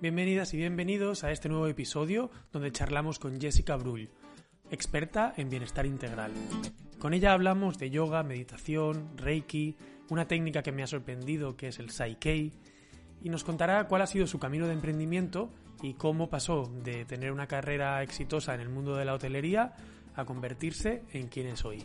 [0.00, 4.08] Bienvenidas y bienvenidos a este nuevo episodio donde charlamos con Jessica Brull,
[4.70, 6.30] experta en bienestar integral.
[7.00, 9.74] Con ella hablamos de yoga, meditación, reiki,
[10.08, 12.52] una técnica que me ha sorprendido que es el Saikei,
[13.24, 15.50] y nos contará cuál ha sido su camino de emprendimiento
[15.82, 19.74] y cómo pasó de tener una carrera exitosa en el mundo de la hotelería
[20.14, 21.84] a convertirse en quien es hoy.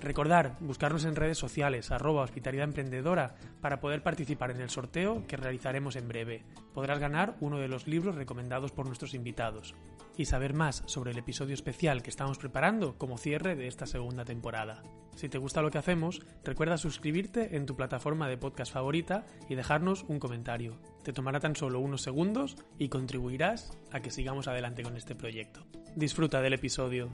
[0.00, 5.36] Recordar, buscarnos en redes sociales, arroba hospitalidad emprendedora, para poder participar en el sorteo que
[5.36, 6.44] realizaremos en breve.
[6.74, 9.74] Podrás ganar uno de los libros recomendados por nuestros invitados.
[10.16, 14.24] Y saber más sobre el episodio especial que estamos preparando como cierre de esta segunda
[14.24, 14.82] temporada.
[15.16, 19.54] Si te gusta lo que hacemos, recuerda suscribirte en tu plataforma de podcast favorita y
[19.54, 20.78] dejarnos un comentario.
[21.02, 25.66] Te tomará tan solo unos segundos y contribuirás a que sigamos adelante con este proyecto.
[25.96, 27.10] Disfruta del episodio.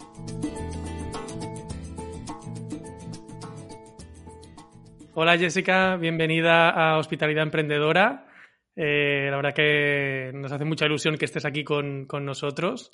[5.12, 8.28] Hola Jessica, bienvenida a Hospitalidad Emprendedora.
[8.76, 12.92] Eh, la verdad que nos hace mucha ilusión que estés aquí con, nosotros.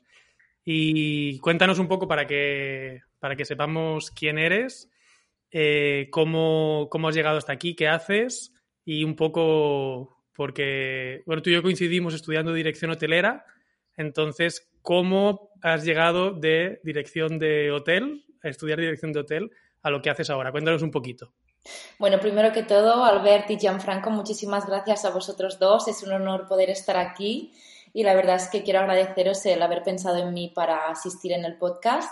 [0.65, 4.91] Y cuéntanos un poco para que, para que sepamos quién eres,
[5.51, 11.51] eh, cómo, cómo has llegado hasta aquí, qué haces y un poco porque, bueno, tú
[11.51, 13.45] y yo coincidimos estudiando dirección hotelera,
[13.95, 19.51] entonces, ¿cómo has llegado de dirección de hotel, a estudiar dirección de hotel,
[19.83, 20.51] a lo que haces ahora?
[20.51, 21.35] Cuéntanos un poquito.
[21.99, 25.89] Bueno, primero que todo, Albert y Gianfranco, muchísimas gracias a vosotros dos.
[25.89, 27.53] Es un honor poder estar aquí
[27.93, 31.45] y la verdad es que quiero agradeceros el haber pensado en mí para asistir en
[31.45, 32.11] el podcast.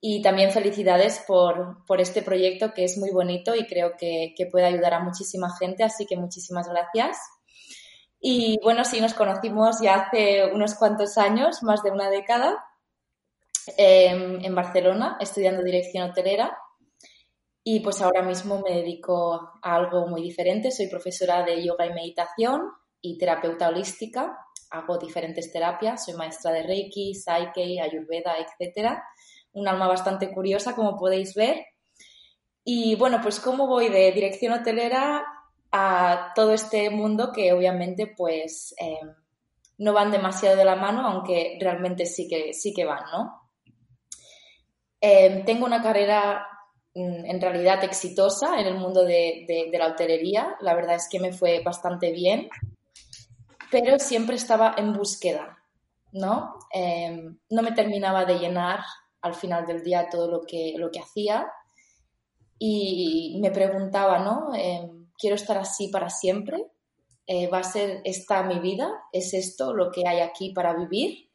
[0.00, 4.94] Y también felicidades por, este proyecto que es muy bonito y creo que, puede ayudar
[4.94, 7.18] a muchísima gente, así que muchísimas gracias.
[8.20, 12.64] Y bueno, sí, nos conocimos ya hace unos cuantos años, más de una década,
[13.76, 16.56] em, en Barcelona, estudiando dirección hotelera.
[17.62, 20.70] Y pues ahora mismo me dedico a algo muy diferente.
[20.70, 22.62] Soy profesora de yoga y meditación
[23.00, 24.38] y terapeuta holística.
[24.70, 26.04] Hago diferentes terapias.
[26.04, 28.98] Soy maestra de Reiki, Psyche, Ayurveda, etc.
[29.52, 31.66] Un alma bastante curiosa, como podéis ver.
[32.64, 35.24] Y bueno, pues cómo voy de dirección hotelera
[35.72, 39.14] a todo este mundo que obviamente pues em,
[39.78, 43.50] no van demasiado de la mano, aunque realmente sí que, sí que van, ¿no?
[45.00, 46.46] Em, tengo una carrera
[47.00, 50.56] en realidad exitosa en el mundo de, la hotelería.
[50.60, 52.48] La verdad es que me fue bastante bien,
[53.70, 55.58] pero siempre estaba en búsqueda,
[56.12, 56.54] ¿no?
[56.72, 58.80] Em, no me terminaba de llenar
[59.22, 61.46] al final del día todo lo que, lo que hacía
[62.58, 64.54] y me preguntaba, ¿no?
[64.54, 66.66] Em, ¿Quiero estar así para siempre?
[67.26, 68.90] Eh, ¿Va a ser esta mi vida?
[69.12, 71.29] ¿Es esto lo que hay aquí para vivir?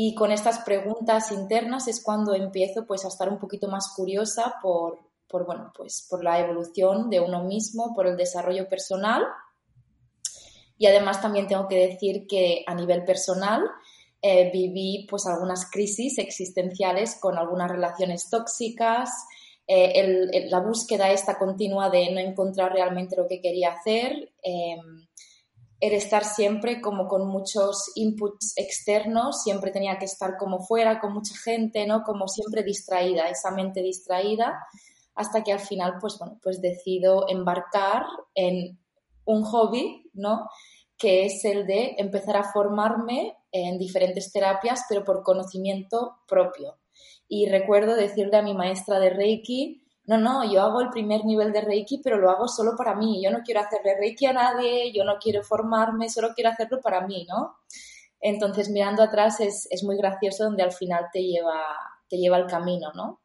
[0.00, 4.54] Y con estas preguntas internas es cuando empiezo pues a estar un poquito más curiosa
[4.62, 9.24] por, bueno, pues por la evolución de uno mismo, por el desarrollo personal.
[10.76, 13.60] Y además también tengo que decir que a nivel personal
[14.22, 19.10] eh, viví pues algunas crisis existenciales con algunas relaciones tóxicas,
[19.66, 24.30] eh, la búsqueda esta continua de no encontrar realmente lo que quería hacer.
[24.44, 25.07] Em,
[25.80, 31.12] el estar siempre como con muchos inputs externos, siempre tenía que estar como fuera, con
[31.12, 32.02] mucha gente, ¿no?
[32.02, 34.58] Como siempre distraída, esa mente distraída,
[35.14, 38.78] hasta que al final, pues bueno, pues decido embarcar en
[39.24, 40.48] un hobby, ¿no?
[40.96, 46.78] Que es el de empezar a formarme en diferentes terapias, pero por conocimiento propio.
[47.28, 51.52] Y recuerdo decirle a mi maestra de Reiki, no, no, yo hago el primer nivel
[51.52, 53.22] de Reiki, pero lo hago solo para mí.
[53.22, 57.06] Yo no quiero hacerle Reiki a nadie, yo no quiero formarme, solo quiero hacerlo para
[57.06, 57.58] mí, ¿no?
[58.18, 61.62] Entonces, mirando atrás es, muy gracioso donde al final te lleva,
[62.08, 63.20] te lleva el camino, ¿no?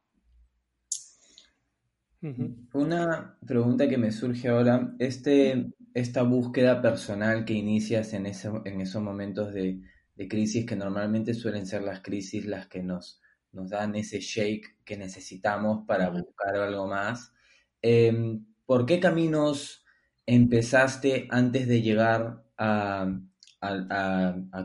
[2.74, 9.02] Una pregunta que me surge ahora, este, esta búsqueda personal que inicias en, en esos
[9.02, 9.80] momentos de,
[10.16, 13.22] de crisis, que normalmente suelen ser las crisis las que nos
[13.54, 17.32] nos dan ese shake que necesitamos para buscar algo más.
[17.82, 19.86] Em, ¿Por qué caminos
[20.26, 23.08] empezaste antes de llegar a,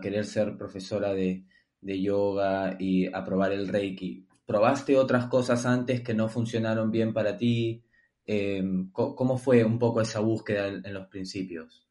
[0.03, 1.45] querer ser profesora de,
[1.81, 4.27] yoga y a probar el Reiki?
[4.47, 7.85] ¿Probaste otras cosas antes que no funcionaron bien para ti?
[8.27, 11.89] Em, ¿Cómo fue un poco esa búsqueda en los principios?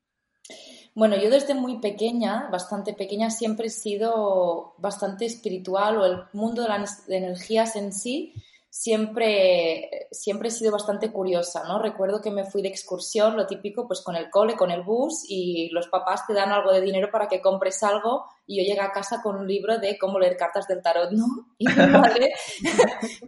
[0.98, 6.64] Bueno, yo desde muy pequeña, bastante pequeña, siempre he sido bastante espiritual o el mundo
[6.64, 8.34] de energías en sí
[8.70, 11.82] siempre, siempre he sido bastante curiosa, ¿no?
[11.82, 15.24] Recuerdo que me fui de excursión, lo típico, pues con el cole, con el bus,
[15.28, 18.82] y los papás te dan algo de dinero para que compres algo, y yo llegué
[18.82, 21.26] a casa con un libro de cómo leer cartas del tarot, ¿no?
[21.58, 22.34] Y mi madre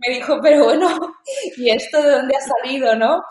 [0.07, 0.87] me dijo, pero bueno,
[1.57, 3.23] ¿y esto de dónde ha salido, no?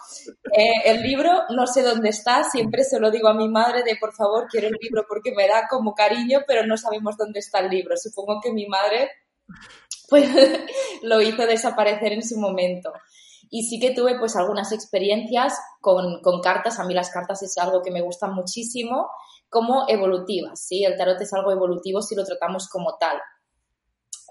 [0.52, 3.96] Eh, el libro, no sé dónde está, siempre se lo digo a mi madre de,
[3.96, 7.60] por favor, quiero el libro porque me da como cariño, pero no sabemos dónde está
[7.60, 7.96] el libro.
[7.96, 9.10] Supongo que mi madre
[10.08, 10.28] pues
[11.02, 12.92] lo hizo desaparecer en su momento.
[13.50, 17.82] Y sí que tuve pues algunas experiencias con, cartas, a mí las cartas es algo
[17.82, 19.08] que me gusta muchísimo,
[19.48, 20.84] como evolutivas, ¿sí?
[20.84, 23.16] El tarot es algo evolutivo si lo tratamos como tal.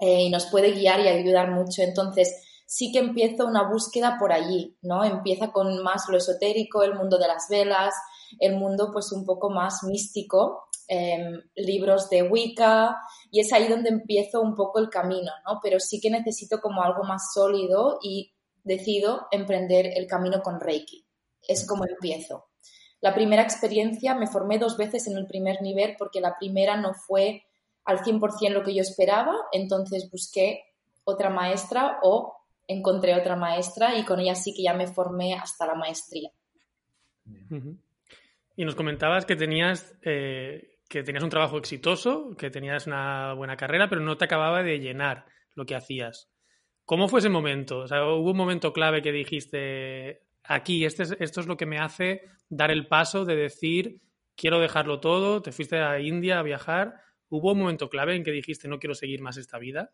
[0.00, 1.82] Eh, y nos puede guiar y ayudar mucho.
[1.82, 5.02] Entonces, sí que empiezo una búsqueda por allí, ¿no?
[5.02, 7.94] Empieza con más lo esotérico, el mundo de las velas,
[8.38, 12.96] el mundo pues un poco más místico Em, libros de Wicca
[13.30, 15.60] y es ahí donde empiezo un poco el camino, ¿no?
[15.62, 18.32] Pero sí que necesito como algo más sólido y
[18.64, 21.04] decido emprender el camino con Reiki.
[21.46, 22.46] Es como empiezo.
[23.02, 26.94] La primera experiencia me formé dos veces en el primer nivel porque la primera no
[26.94, 27.42] fue
[27.84, 30.64] al 100% lo que yo esperaba, entonces busqué
[31.04, 32.34] otra maestra o
[32.66, 36.30] encontré otra maestra y con ella sí que ya me formé hasta la maestría.
[38.56, 43.56] Y nos comentabas que tenías eh, que tenías un trabajo exitoso, que tenías una buena
[43.56, 46.30] carrera, pero no te acababa de llenar lo que hacías.
[46.84, 47.80] ¿Cómo fue ese momento?
[47.80, 51.78] O sea, ¿Hubo un momento clave que dijiste, aquí, este esto es lo que me
[51.78, 54.00] hace dar el paso de decir,
[54.34, 56.94] quiero dejarlo todo, te fuiste a India a viajar?
[57.28, 59.92] ¿Hubo un momento clave en que dijiste, no quiero seguir más esta vida?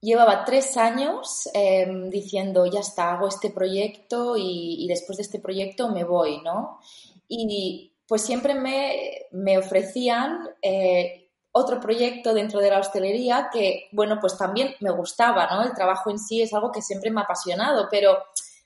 [0.00, 5.40] Llevaba tres años em, diciendo, ya está, hago este proyecto y, y, después de este
[5.40, 6.78] proyecto me voy, ¿no?
[7.26, 14.38] Y pues siempre me, ofrecían eh, otro proyecto dentro de la hostelería que, bueno, pues
[14.38, 15.62] también me gustaba, ¿no?
[15.62, 18.18] El trabajo en sí es algo que siempre me ha apasionado, pero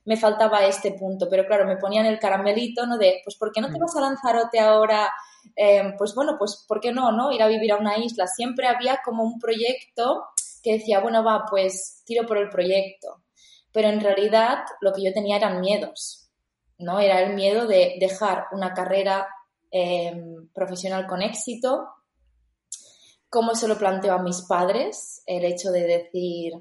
[0.04, 1.28] me faltaba este punto.
[1.30, 2.98] Pero claro, me ponían el caramelito, ¿no?
[2.98, 3.80] De, pues, ¿por qué no te mm.
[3.80, 5.10] vas a Lanzarote ahora?
[5.56, 7.32] Em, pues bueno, pues, ¿por qué no, no?
[7.32, 8.26] Ir a vivir a una isla.
[8.26, 10.24] Siempre había como un proyecto
[10.62, 13.22] que decía, bueno, va, pues tiro por el proyecto.
[13.72, 16.29] Pero en realidad lo que yo tenía eran miedos
[16.80, 16.98] ¿no?
[17.00, 19.28] Era el miedo de dejar una carrera
[19.70, 21.88] em, profesional con éxito,
[23.28, 26.52] cómo se lo planteo a mis padres, el hecho de decir,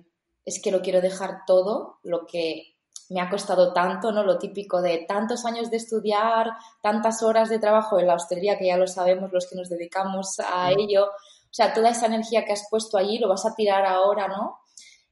[0.45, 2.75] es que lo quiero dejar todo, lo que
[3.09, 4.23] me ha costado tanto, ¿no?
[4.23, 6.51] Lo típico de tantos años de estudiar,
[6.81, 10.39] tantas horas de trabajo en la hostelería, que ya lo sabemos los que nos dedicamos
[10.39, 11.05] a ello.
[11.05, 14.59] O sea, toda esa energía que has puesto allí lo vas a tirar ahora, ¿no?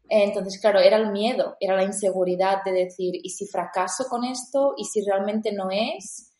[0.09, 4.73] Entonces, claro, era el miedo, era la inseguridad de decir, ¿y si fracaso con esto?
[4.77, 6.33] ¿Y si realmente no es?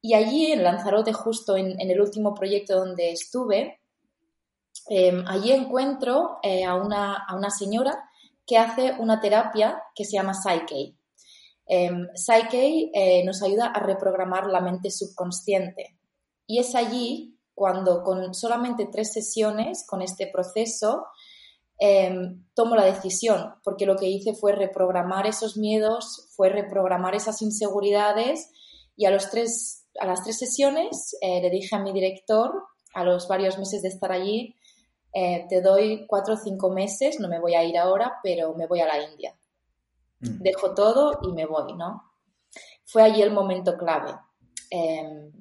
[0.00, 3.80] Y allí en Lanzarote, justo en, el último proyecto donde estuve,
[4.88, 8.08] em, allí encuentro eh, a, una, a, una, señora
[8.46, 10.94] que hace una terapia que se llama Psyche.
[11.66, 15.96] Eh, Psyche nos ayuda a reprogramar la mente subconsciente.
[16.46, 21.06] Y es allí cuando con solamente tres sesiones, con este proceso,
[21.82, 27.40] Em, tomo la decisión, porque lo que hice fue reprogramar esos miedos, fue reprogramar esas
[27.40, 28.50] inseguridades
[28.96, 32.52] y a, los tres, a las tres sesiones eh, le dije a mi director,
[32.92, 34.54] a los varios meses de estar allí,
[35.14, 38.66] eh, te doy cuatro o cinco meses, no me voy a ir ahora, pero me
[38.66, 39.34] voy a la India.
[40.20, 40.42] Mm.
[40.42, 42.02] Dejo todo y me voy, ¿no?
[42.84, 44.14] Fue allí el momento clave.
[44.68, 45.32] Em,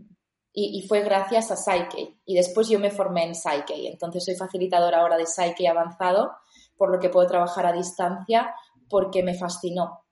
[0.52, 2.18] y, fue gracias a Psyche.
[2.26, 3.88] Y después yo me formé en Psyche.
[3.88, 6.32] Entonces soy facilitadora ahora de Psyche avanzado,
[6.76, 8.54] por lo que puedo trabajar a distancia,
[8.90, 10.06] porque me fascinó.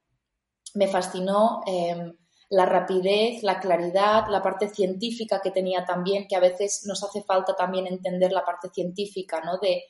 [0.75, 2.13] Me fascinó em,
[2.49, 7.23] la rapidez, la claridad, la parte científica que tenía también, que a veces nos hace
[7.23, 9.57] falta también entender la parte científica, ¿no?
[9.57, 9.83] De,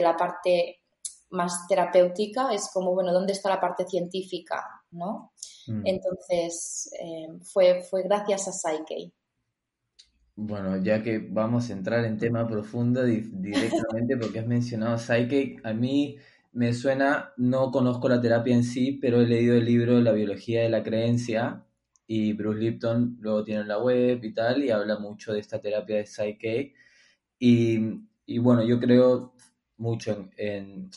[0.00, 0.80] la parte
[1.30, 4.64] más terapéutica, es como, bueno, ¿dónde está la parte científica?
[4.90, 5.32] ¿no?
[5.66, 5.86] Mm.
[5.86, 9.12] Entonces, em, fue, fue gracias a Psyche.
[10.34, 15.74] Bueno, ya que vamos a entrar en tema profundo directamente porque has mencionado Psyche, a
[15.74, 16.16] mí
[16.52, 20.62] me suena, no conozco la terapia en sí, pero he leído el libro La biología
[20.62, 21.64] de la creencia
[22.06, 25.96] y Bruce Lipton luego tiene la web y tal y habla mucho de esta terapia
[25.96, 26.74] de Psyche
[27.38, 27.78] y,
[28.26, 29.34] y bueno, yo creo
[29.76, 30.90] mucho en,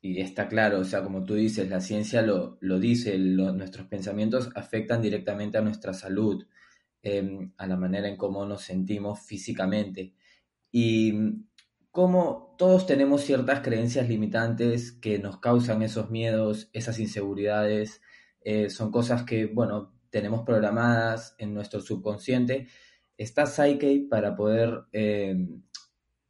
[0.00, 4.50] y está claro, o sea, como tú dices, la ciencia lo, lo dice, nuestros pensamientos
[4.54, 6.46] afectan directamente a nuestra salud
[7.02, 10.14] Em, a la manera en cómo nos sentimos físicamente.
[10.72, 11.14] Y
[11.92, 18.02] como todos tenemos ciertas creencias limitantes que nos causan esos miedos, esas inseguridades,
[18.40, 22.66] eh, son cosas que, bueno, tenemos programadas en nuestro subconsciente.
[23.16, 25.62] Está Psyche para poder em,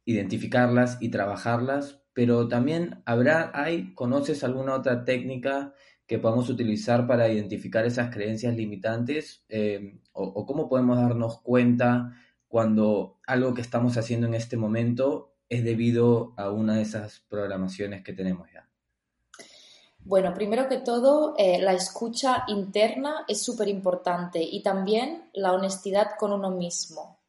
[0.05, 5.73] identificarlas y trabajarlas, pero también habrá, hay, ¿conoces alguna otra técnica
[6.09, 9.45] que podamos utilizar para identificar esas creencias limitantes?
[9.47, 12.13] Eh, o, cómo podemos darnos cuenta
[12.47, 18.03] cuando algo que estamos haciendo en este momento es debido a una de esas programaciones
[18.03, 18.67] que tenemos ya?
[19.99, 26.13] Bueno, primero que todo, eh, la escucha interna es súper importante y también la honestidad
[26.17, 27.19] con uno mismo,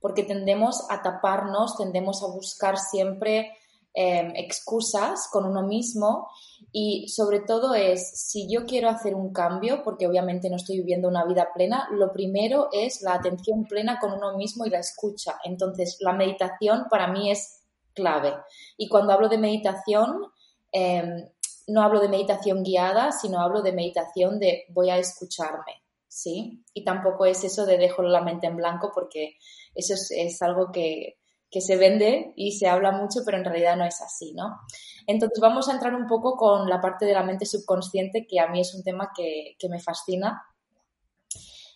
[0.00, 3.52] porque tendemos a taparnos, tendemos a buscar siempre
[3.92, 6.28] Em, excusas con uno mismo
[6.70, 11.08] y sobre todo es, si yo quiero hacer un cambio, porque obviamente no estoy viviendo
[11.08, 15.40] una vida plena, lo primero es la atención plena con uno mismo y la escucha.
[15.42, 18.32] Entonces, la meditación para mí es clave.
[18.76, 20.22] Y cuando hablo de meditación,
[20.70, 21.28] em,
[21.66, 26.62] no hablo de meditación guiada, sino hablo de meditación de voy a escucharme, ¿sí?
[26.74, 29.34] Y tampoco es eso de dejo la mente en blanco porque
[29.74, 31.19] eso es algo que,
[31.50, 34.60] que se vende y se habla mucho, pero en realidad no es así, ¿no?
[35.06, 38.48] Entonces vamos a entrar un poco con la parte de la mente subconsciente, que a
[38.48, 40.42] mí es un tema que, me fascina.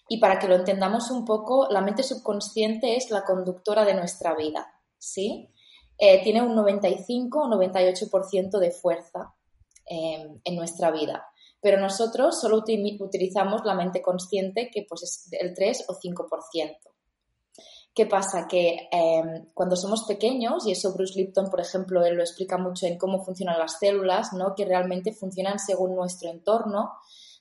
[0.09, 4.35] Y para que lo entendamos un poco, la mente subconsciente es la conductora de nuestra
[4.35, 5.51] vida, ¿sí?
[5.99, 9.35] Eh, tiene un 95 o 98% de fuerza
[9.87, 11.27] em, en nuestra vida,
[11.61, 16.94] pero nosotros solo utilizamos la mente consciente, que pues es el 3 o 5%.
[17.95, 18.49] ¿Qué pasa?
[18.49, 22.87] Que em, cuando somos pequeños, y eso Bruce Lipton, por ejemplo, él lo explica mucho
[22.87, 24.55] en cómo funcionan las células, ¿no?
[24.57, 26.93] que realmente funcionan según nuestro entorno,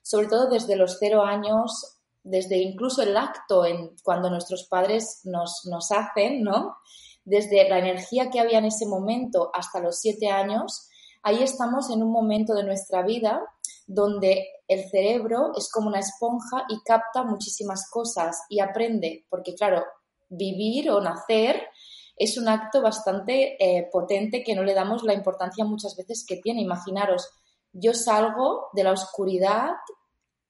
[0.04, 5.66] sobre todo desde los cero años, desde incluso el acto en, cuando nuestros padres nos,
[5.66, 6.78] nos hacen, ¿no?
[7.26, 10.88] desde la energía que había en ese momento hasta los siete años,
[11.24, 13.42] ahí estamos en un momento de nuestra vida
[13.88, 19.84] donde el cerebro es como una esponja y capta muchísimas cosas y aprende, porque claro,
[20.30, 21.68] vivir o nacer
[22.16, 26.38] es un acto bastante eh, potente que no le damos la importancia muchas veces que
[26.38, 26.62] tiene.
[26.62, 27.30] Imaginaros,
[27.72, 29.72] yo salgo de la oscuridad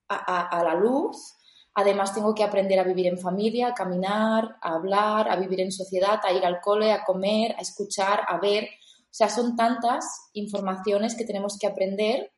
[0.09, 1.35] a, la luz,
[1.73, 5.71] además tengo que aprender a vivir en familia, a caminar, a hablar, a vivir en
[5.71, 8.65] sociedad, a ir al cole, a comer, a escuchar, a ver.
[8.65, 12.31] O sea, son tantas informaciones que tenemos que aprender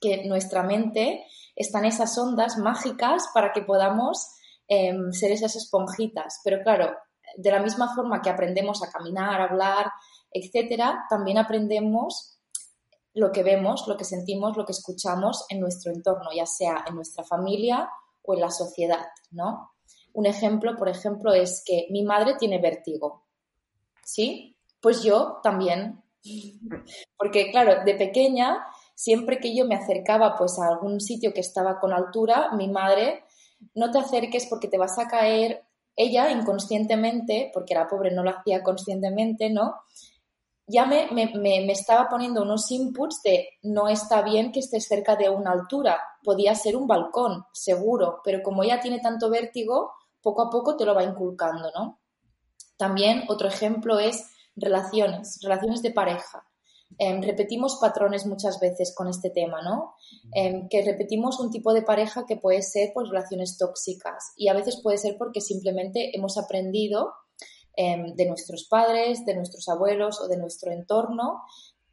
[0.00, 4.34] que nuestra mente está en esas ondas mágicas para que podamos
[4.66, 6.40] Em, ser esas esponjitas.
[6.42, 6.96] Pero claro,
[7.36, 9.90] de la misma forma que aprendemos a caminar, a hablar,
[10.30, 12.38] etcétera, también aprendemos
[13.12, 16.96] lo que vemos, lo que sentimos, lo que escuchamos en nuestro entorno, ya sea en
[16.96, 17.90] nuestra familia
[18.22, 19.70] o en la sociedad, ¿no?
[20.14, 23.24] Un ejemplo, por ejemplo, es que mi madre tiene vértigo,
[24.02, 24.56] ¿sí?
[24.80, 26.02] Pues yo también,
[27.18, 31.78] porque claro, de pequeña, siempre que yo me acercaba pues a algún sitio que estaba
[31.78, 33.23] con altura, mi madre
[33.74, 35.64] no te acerques porque te vas a caer.
[35.96, 39.74] Ella inconscientemente, porque la pobre no lo hacía conscientemente, ¿no?
[40.66, 45.28] Ya me, me, estaba poniendo unos inputs de no está bien que estés cerca de
[45.28, 49.92] una altura, podía ser un balcón, seguro, pero como ella tiene tanto vértigo,
[50.22, 52.00] poco a poco te lo va inculcando, ¿no?
[52.78, 56.46] También otro ejemplo es relaciones, relaciones de pareja.
[56.98, 59.94] Em, repetimos patrones muchas veces con este tema, ¿no?
[60.32, 64.54] Em, que repetimos un tipo de pareja que puede ser pues relaciones tóxicas y a
[64.54, 67.12] veces puede ser porque simplemente hemos aprendido
[67.76, 71.42] em, de nuestros padres, de nuestros abuelos o de nuestro entorno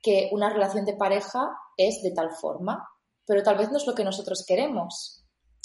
[0.01, 2.87] que una relación de pareja es de tal forma,
[3.25, 5.23] pero tal vez no es lo que nosotros queremos.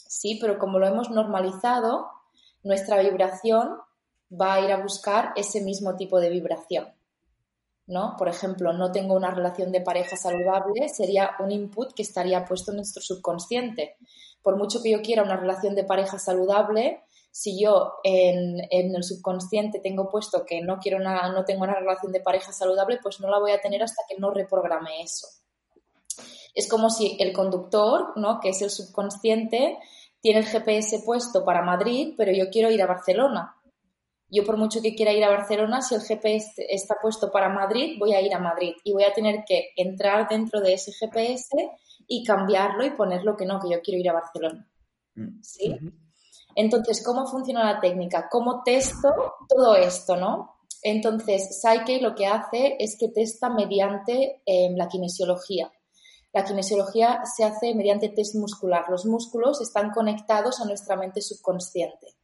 [0.08, 2.06] Sí, pero como lo hemos normalizado,
[2.62, 3.76] nuestra vibración
[4.30, 6.95] va a ir a buscar ese mismo tipo de vibración.
[7.86, 8.16] ¿No?
[8.18, 12.72] Por ejemplo, no tengo una relación de pareja saludable, sería un input que estaría puesto
[12.72, 13.96] en nuestro subconsciente.
[14.42, 19.78] Por mucho que yo quiera una relación de pareja saludable, si yo en, el subconsciente
[19.80, 23.28] tengo puesto que no quiero una, no tengo una relación de pareja saludable, pues no
[23.28, 25.28] la voy a tener hasta que no reprograme eso.
[26.54, 28.40] Es como si el conductor, ¿no?
[28.40, 29.78] que es el subconsciente,
[30.20, 33.55] tiene el GPS puesto para Madrid, pero yo quiero ir a Barcelona
[34.28, 37.96] yo por mucho que quiera ir a Barcelona, si el GPS está puesto para Madrid,
[37.98, 41.48] voy a ir a Madrid y voy a tener que entrar dentro de ese GPS
[42.08, 44.68] y cambiarlo y ponerlo que no, que yo quiero ir a Barcelona.
[45.14, 45.42] Mm.
[45.42, 45.76] ¿Sí?
[46.56, 48.28] Entonces, ¿cómo funciona la técnica?
[48.30, 49.08] ¿Cómo testo
[49.48, 50.56] todo esto, no?
[50.82, 55.70] Entonces, Psyche lo que hace es que testa mediante em, la kinesiología.
[56.32, 58.84] La kinesiología se hace mediante test muscular.
[58.88, 62.14] Los músculos están conectados a nuestra mente subconsciente.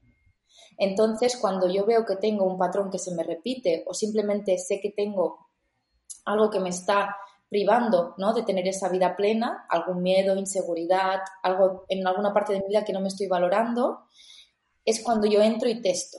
[0.79, 4.81] Entonces, cuando yo veo que tengo un patrón que se me repite o simplemente sé
[4.81, 5.49] que tengo
[6.25, 7.17] algo que me está
[7.49, 8.33] privando ¿no?
[8.33, 12.85] de tener esa vida plena, algún miedo, inseguridad, algo en alguna parte de mi vida
[12.85, 14.07] que no me estoy valorando,
[14.85, 16.19] es cuando yo entro y testo.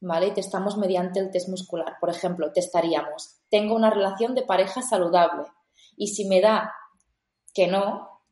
[0.00, 0.28] ¿vale?
[0.28, 1.96] Y testamos mediante el test muscular.
[2.00, 5.44] Por ejemplo, testaríamos, tengo una relación de pareja saludable
[5.96, 6.72] y si me da
[7.54, 8.22] que no,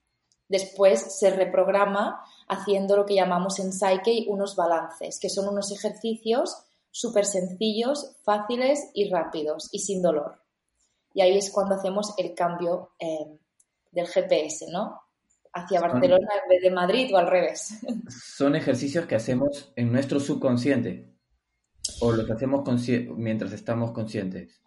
[0.48, 6.64] después se reprograma haciendo lo que llamamos en Psyche unos balances, que son unos ejercicios
[6.90, 10.40] súper sencillos, fáciles y rápidos y sin dolor.
[11.12, 13.38] Y ahí es cuando hacemos el cambio eh,
[13.90, 15.00] del GPS, ¿no?
[15.52, 17.80] Hacia Barcelona en vez de Madrid o al revés.
[18.36, 21.14] Son ejercicios que hacemos en nuestro subconsciente
[22.00, 22.62] o los hacemos
[23.16, 24.60] mientras estamos conscientes.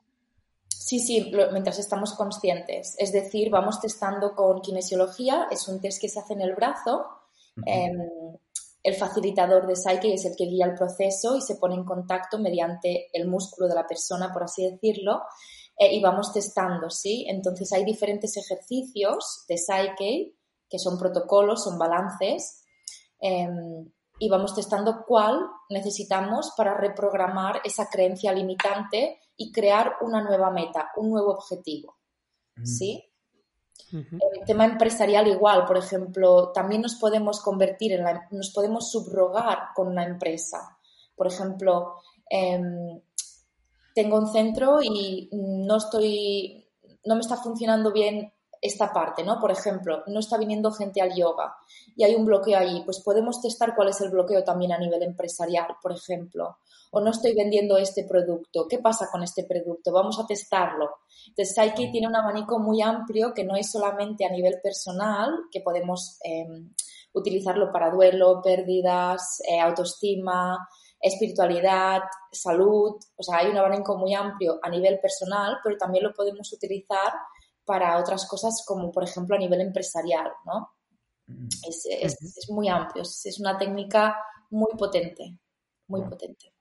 [0.70, 2.96] Sí, sí, mientras estamos conscientes.
[2.98, 7.08] Es decir, vamos testando con kinesiología, es un test que se hace en el brazo.
[7.66, 7.98] Em,
[8.84, 12.40] el facilitador de Psyche es el que guía el proceso y se pone en contacto
[12.40, 15.24] mediante el músculo de la persona, por así decirlo,
[15.78, 17.26] eh, y vamos testando, ¿sí?
[17.28, 20.34] Entonces hay diferentes ejercicios de Psyche,
[20.70, 22.64] que son protocolos, son balances,
[23.20, 30.50] em, y vamos testando cuál necesitamos para reprogramar esa creencia limitante y crear una nueva
[30.50, 31.98] meta, un nuevo objetivo,
[33.92, 34.02] mm.
[34.02, 34.18] ¿sí?
[34.40, 39.70] El tema empresarial igual, por ejemplo, también nos podemos convertir en la, nos podemos subrogar
[39.76, 40.78] con una empresa.
[41.16, 41.96] Por ejemplo,
[42.30, 43.02] em,
[43.96, 46.68] tengo un centro y no estoy,
[47.06, 49.40] no me está funcionando bien esta parte, ¿no?
[49.40, 51.56] Por ejemplo, no está viniendo gente al yoga
[51.96, 55.04] y hay un bloqueo ahí, pues podemos testar cuál es el bloqueo también a nivel
[55.04, 56.58] empresarial, por ejemplo.
[56.92, 59.92] O no estoy vendiendo este producto, ¿qué pasa con este producto?
[59.92, 61.00] Vamos a testarlo.
[61.28, 65.62] Entonces, Psyche tiene un abanico muy amplio que no es solamente a nivel personal, que
[65.62, 66.72] podemos em,
[67.14, 70.58] utilizarlo para duelo, pérdidas, eh, autoestima,
[71.00, 76.14] espiritualidad, salud, o sea, hay un abanico muy amplio a nivel personal, pero también lo
[76.14, 77.14] podemos utilizar
[77.68, 80.72] para otras cosas como, por ejemplo, a nivel empresarial, ¿no?
[81.28, 81.48] Mm.
[81.68, 84.18] Es, muy amplio, es, una técnica
[84.50, 85.38] muy potente,
[85.88, 86.54] muy potente.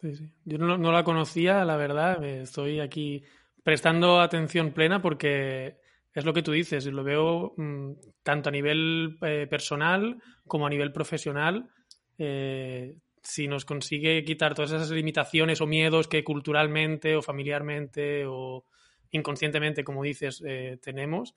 [0.00, 0.32] Sí, sí.
[0.44, 3.24] Yo no, la conocía, la verdad, estoy aquí
[3.64, 5.78] prestando atención plena porque
[6.14, 10.70] es lo que tú dices, lo veo mm, tanto a nivel eh, personal como a
[10.70, 11.70] nivel profesional.
[12.18, 18.64] Eh, si nos consigue quitar todas esas limitaciones o miedos que culturalmente o familiarmente o
[19.10, 21.34] inconscientemente, como dices, eh, tenemos,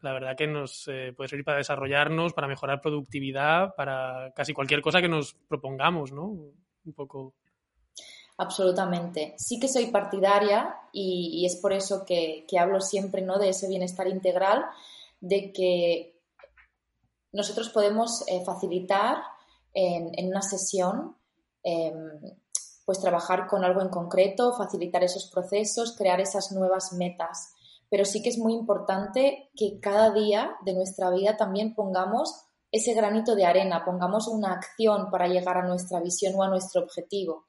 [0.00, 4.82] la verdad que nos eh, puede servir para desarrollarnos, para mejorar productividad, para casi cualquier
[4.82, 6.26] cosa que nos propongamos, ¿no?
[6.26, 7.34] Un poco.
[8.36, 9.34] Absolutamente.
[9.38, 13.38] Sí que soy partidaria y, es por eso que, hablo siempre ¿no?
[13.38, 14.64] de ese bienestar integral,
[15.20, 16.20] de que
[17.32, 19.18] nosotros podemos eh, facilitar
[19.72, 21.16] en, en, una sesión
[21.64, 22.20] Em,
[22.84, 27.54] pues trabajar con algo en concreto, facilitar esos procesos, crear esas nuevas metas.
[27.90, 32.92] Pero sí que es muy importante que cada día de nuestra vida también pongamos ese
[32.92, 37.46] granito de arena, pongamos una acción para llegar a nuestra visión o a nuestro objetivo.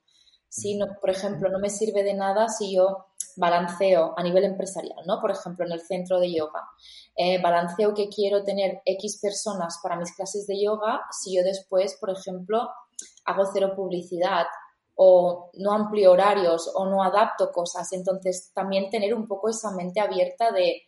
[0.47, 5.03] Si no, por ejemplo, no me sirve de nada si yo balanceo a nivel empresarial,
[5.05, 5.19] ¿no?
[5.19, 6.69] Por ejemplo, en el centro de yoga.
[7.17, 11.97] Eh, balanceo que quiero tener X personas para mis clases de yoga si yo después,
[11.99, 12.69] por ejemplo,
[13.25, 14.45] hago cero publicidad
[14.95, 17.91] o no amplio horarios o no adapto cosas.
[17.93, 20.83] Entonces, también tener un poco esa mente abierta de,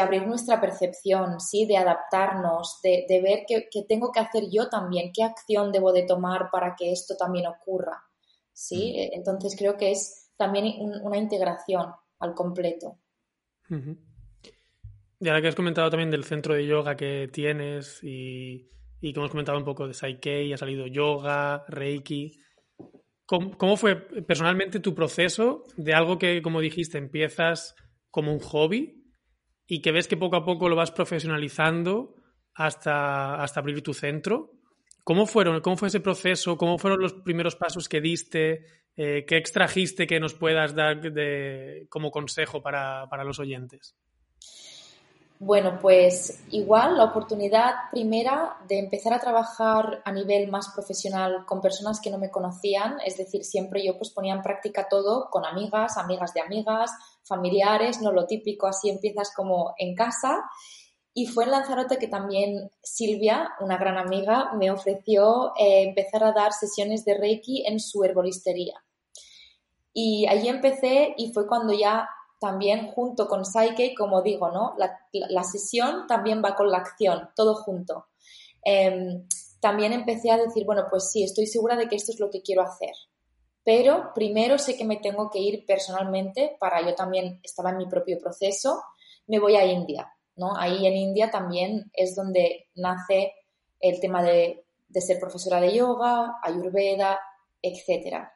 [0.00, 1.66] abrir nuestra percepción, ¿sí?
[1.66, 6.50] de adaptarnos, de, ver qué, tengo que hacer yo también, qué acción debo de tomar
[6.50, 8.02] para que esto también ocurra.
[8.52, 8.92] ¿sí?
[8.92, 9.18] Mm.
[9.18, 10.66] Entonces, creo que es también
[11.02, 12.98] una integración al completo.
[15.18, 19.24] Y ahora que has comentado también del centro de yoga que tienes y y como
[19.24, 22.40] hemos comentado un poco de Psyche, ha salido yoga, Reiki.
[23.26, 27.74] ¿Cómo, fue personalmente tu proceso de algo que, como dijiste, empiezas
[28.10, 29.02] como un hobby
[29.66, 32.14] y que ves que poco a poco lo vas profesionalizando
[32.54, 34.52] hasta, hasta abrir tu centro?
[35.02, 36.56] ¿Cómo, fueron, ¿Cómo fue ese proceso?
[36.56, 38.64] ¿Cómo fueron los primeros pasos que diste?
[38.96, 43.96] Eh, ¿Qué extrajiste que nos puedas dar de, como consejo para, para los oyentes?
[45.38, 51.60] Bueno, pues igual la oportunidad primera de empezar a trabajar a nivel más profesional con
[51.60, 55.44] personas que no me conocían, es decir, siempre yo pues ponía en práctica todo con
[55.44, 56.90] amigas, amigas de amigas,
[57.22, 60.42] familiares, no lo típico, así empiezas como en casa.
[61.12, 66.32] Y fue en Lanzarote que también Silvia, una gran amiga, me ofreció eh, empezar a
[66.32, 68.82] dar sesiones de Reiki en su herbolistería.
[69.92, 74.74] Y allí empecé y fue cuando ya también junto con Psyche, como digo, ¿no?
[74.76, 78.06] La, sesión también va con la acción, todo junto.
[78.62, 79.26] Em,
[79.60, 82.42] también empecé a decir, bueno, pues sí, estoy segura de que esto es lo que
[82.42, 82.92] quiero hacer.
[83.64, 87.86] Pero primero sé que me tengo que ir personalmente para yo también estaba en mi
[87.86, 88.82] propio proceso,
[89.26, 90.56] me voy a India, ¿no?
[90.56, 93.32] Ahí en India también es donde nace
[93.80, 97.18] el tema de, de ser profesora de yoga, ayurveda,
[97.60, 98.28] etc.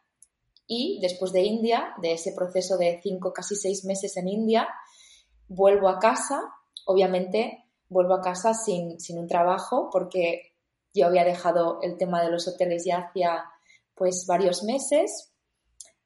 [0.73, 4.69] Y después de India, de ese proceso de cinco, casi seis meses en India,
[5.49, 6.43] vuelvo a casa,
[6.87, 10.55] obviamente vuelvo a casa sin, un trabajo porque
[10.95, 13.47] yo había dejado el tema de los hoteles ya hacía
[13.97, 15.33] pues varios meses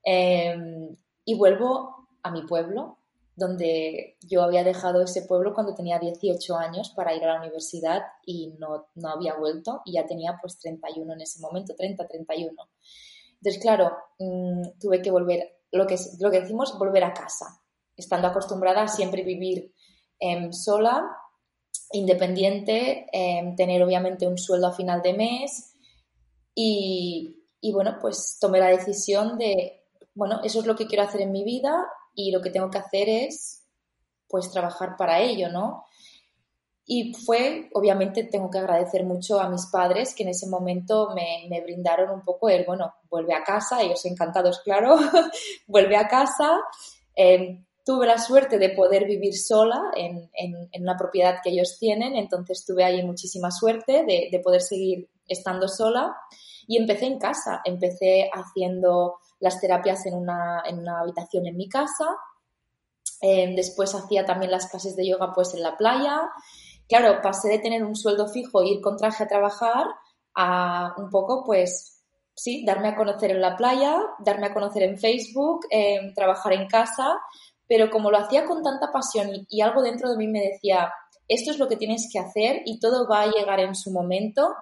[0.02, 0.96] em,
[1.26, 3.00] y vuelvo a mi pueblo,
[3.36, 8.00] donde yo había dejado ese pueblo cuando tenía 18 años para ir a la universidad
[8.24, 12.54] y no, no había vuelto y ya tenía pues 31 en ese momento, 30, 31.
[13.44, 17.60] Entonces, claro, mm, tuve que volver, lo que, lo que decimos, volver a casa,
[17.94, 19.74] estando acostumbrada a siempre vivir
[20.18, 21.14] em, sola,
[21.92, 25.74] independiente, em, tener obviamente un sueldo a final de mes
[26.54, 31.20] y, y bueno, pues tomé la decisión de, bueno, eso es lo que quiero hacer
[31.20, 33.66] en mi vida y lo que tengo que hacer es
[34.26, 35.84] pues trabajar para ello, ¿no?
[36.86, 41.60] Y fue, obviamente, tengo que agradecer mucho a mis padres que en ese momento me,
[41.62, 44.96] brindaron un poco el, bueno, vuelve a casa, ellos encantados, claro,
[45.66, 46.60] vuelve a casa.
[47.14, 52.16] Em, tuve la suerte de poder vivir sola en, en, una propiedad que ellos tienen,
[52.16, 56.14] entonces tuve ahí muchísima suerte de, de poder seguir estando sola.
[56.66, 61.68] Y empecé en casa, empecé haciendo las terapias en una, en una habitación en mi
[61.68, 62.06] casa.
[63.20, 66.30] Em, después hacía también las clases de yoga pues en la playa.
[66.88, 69.86] Claro, pasé de tener un sueldo fijo e ir con traje a trabajar
[70.34, 72.02] a un poco pues
[72.34, 75.66] sí, darme a conocer en la playa, darme a conocer en Facebook,
[76.14, 77.20] trabajar en casa,
[77.66, 80.92] pero como lo hacía con tanta pasión y, algo dentro de mí me decía,
[81.28, 84.54] esto es lo que tienes que hacer y todo va a llegar en su momento,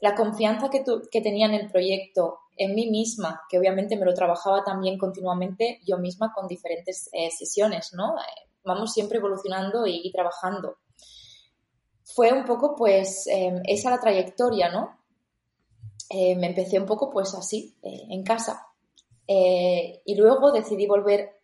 [0.00, 4.14] la confianza que, que tenía en el proyecto, en mí misma, que obviamente me lo
[4.14, 8.18] trabajaba también continuamente yo misma con diferentes eh, sesiones, ¿no?
[8.18, 10.76] Eh, vamos siempre evolucionando y, trabajando.
[12.14, 14.98] Fue un poco, pues, em, esa la trayectoria, ¿no?
[16.08, 18.66] Eh, me empecé un poco, pues, así, en casa.
[19.32, 21.40] y luego decidí volver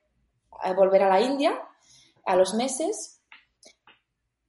[0.60, 1.56] a, volver a la India
[2.24, 3.22] a los meses.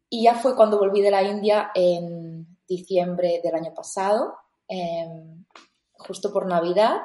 [0.10, 4.36] Y ya fue cuando volví de la India en diciembre del año pasado,
[4.68, 5.46] em,
[5.94, 7.02] justo por Navidad,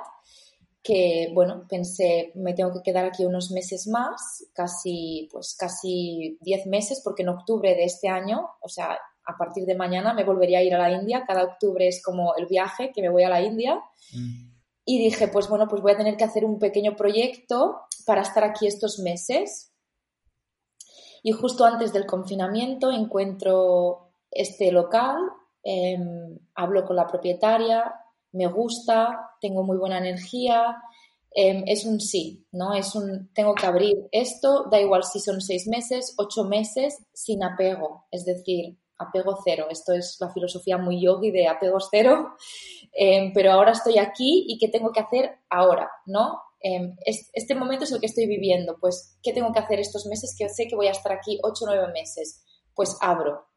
[0.83, 6.67] que bueno, pensé, me tengo que quedar aquí unos meses más, casi, pues casi 10
[6.67, 10.59] meses, porque en octubre de este año, o sea, a partir de mañana me volvería
[10.59, 13.29] a ir a la India, cada octubre es como el viaje que me voy a
[13.29, 13.81] la India.
[14.13, 14.51] Mm.
[14.85, 18.43] Y dije, pues bueno, pues voy a tener que hacer un pequeño proyecto para estar
[18.43, 19.73] aquí estos meses.
[21.23, 25.17] Y justo antes del confinamiento encuentro este local
[25.65, 27.95] Em, hablo con la propietaria,
[28.33, 30.77] me gusta, tengo muy buena energía,
[31.35, 32.75] em, es un sí, ¿no?
[32.75, 37.43] Es un, tengo que abrir esto, da igual si son seis meses, ocho meses, sin
[37.43, 39.67] apego, es decir, apego cero.
[39.71, 42.35] Esto es la filosofía muy yogi de apego cero,
[42.93, 46.41] em, pero ahora estoy aquí y ¿qué tengo que hacer ahora, no?
[47.35, 50.49] este momento es el que estoy viviendo, pues, ¿qué tengo que hacer estos meses que
[50.49, 52.45] sé que voy a estar aquí ocho o nueve meses?
[52.73, 53.49] Pues abro,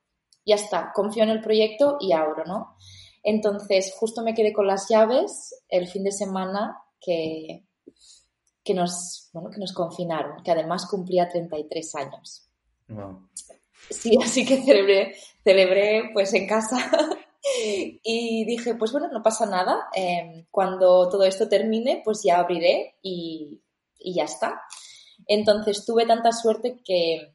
[0.46, 2.76] ya está, confío en el proyecto y abro, ¿no?
[3.28, 7.66] Entonces, justo me quedé con las llaves el fin de semana que,
[8.64, 12.48] que, nos, bueno, que nos confinaron, que además cumplía 33 años.
[13.90, 16.78] Sí, así que celebré, celebré pues en casa
[18.04, 22.96] y dije, pues bueno, no pasa nada, em, cuando todo esto termine, pues ya abriré
[23.02, 23.60] y,
[23.98, 24.62] y ya está.
[25.26, 27.35] Entonces tuve tanta suerte que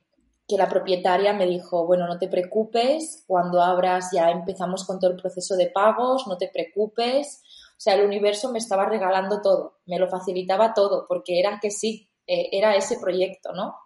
[0.50, 5.12] que la propietaria me dijo, bueno, no te preocupes, cuando abras ya empezamos con todo
[5.12, 7.40] el proceso de pagos, no te preocupes.
[7.70, 11.70] O sea, el universo me estaba regalando todo, me lo facilitaba todo, porque era que
[11.70, 13.76] sí, eh, era ese proyecto, ¿no?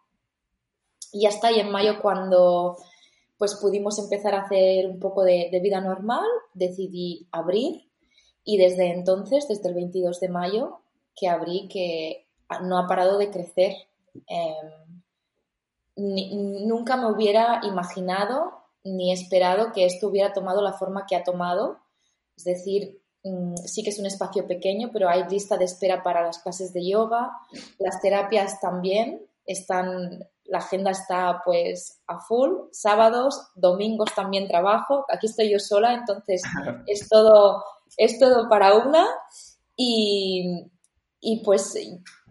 [1.13, 2.77] Y hasta ahí en mayo cuando
[3.37, 6.25] pues pudimos empezar a hacer un poco de, vida normal,
[6.55, 7.91] decidí abrir
[8.43, 10.81] y desde entonces, desde el 22 de mayo,
[11.15, 12.27] que abrí, que
[12.63, 13.75] no ha parado de crecer.
[15.97, 21.79] Nunca me hubiera imaginado ni esperado que esto hubiera tomado la forma que ha tomado.
[22.37, 26.23] Es decir, mm, sí que es un espacio pequeño, pero hay lista de espera para
[26.23, 27.33] las clases de yoga,
[27.79, 35.27] las terapias también están, la agenda está pues a full, sábados, domingos también trabajo, aquí
[35.27, 36.43] estoy yo sola, entonces
[36.87, 37.65] es todo,
[37.97, 39.07] es todo para una
[39.77, 40.71] y,
[41.21, 41.75] y pues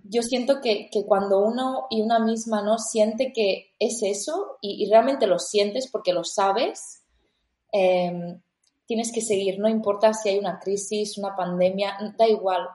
[0.04, 5.28] yo siento que, cuando uno y una misma no siente que es eso y, realmente
[5.28, 7.04] lo sientes porque lo sabes,
[7.72, 8.42] em,
[8.86, 12.68] tienes que seguir, no importa si hay una crisis, una pandemia, da igual.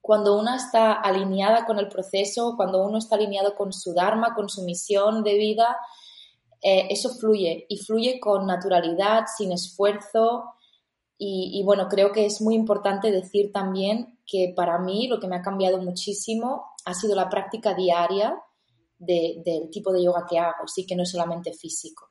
[0.00, 4.48] Cuando uno está alineada con el proceso, cuando uno está alineado con su Dharma, con
[4.48, 5.76] su misión de vida,
[6.62, 10.44] eh, eso fluye y fluye con naturalidad, sin esfuerzo
[11.22, 15.36] Y, bueno, creo que es muy importante decir también que para mí lo que me
[15.36, 18.40] ha cambiado muchísimo ha sido la práctica diaria
[18.96, 22.10] del tipo de yoga que hago, sí que no es solamente físico.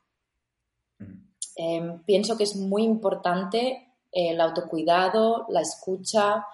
[0.98, 1.30] Mm.
[1.56, 6.46] Em, pienso que es muy importante el autocuidado, la escucha,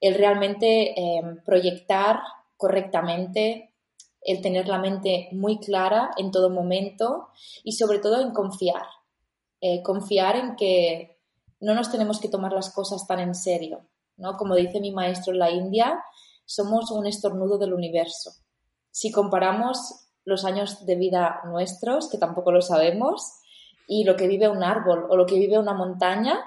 [0.00, 2.20] el realmente em, proyectar
[2.56, 3.74] correctamente,
[4.22, 7.28] el tener la mente muy clara en todo momento
[7.62, 8.86] y sobre todo en confiar.
[9.60, 11.18] Eh, confiar en que
[11.60, 13.86] no nos tenemos que tomar las cosas tan en serio,
[14.18, 14.36] ¿no?
[14.36, 16.02] Como dice mi maestro en la India,
[16.44, 18.32] somos un estornudo del universo.
[18.90, 23.40] Si comparamos los años de vida nuestros, que tampoco lo sabemos,
[23.86, 26.38] y lo que vive un árbol o lo que vive una montaña,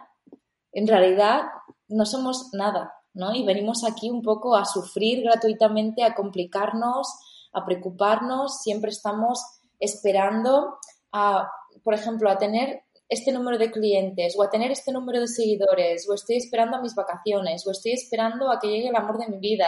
[0.71, 1.45] en realidad
[1.87, 3.33] no somos nada, ¿no?
[3.33, 7.07] Y venimos aquí un poco a sufrir gratuitamente, a complicarnos,
[7.51, 9.43] a preocuparnos, siempre estamos
[9.79, 10.77] esperando
[11.11, 11.49] a,
[11.83, 16.07] por ejemplo, a tener este número de clientes o a tener este número de seguidores
[16.09, 19.27] o estoy esperando a mis vacaciones o estoy esperando a que llegue el amor de
[19.27, 19.67] mi vida.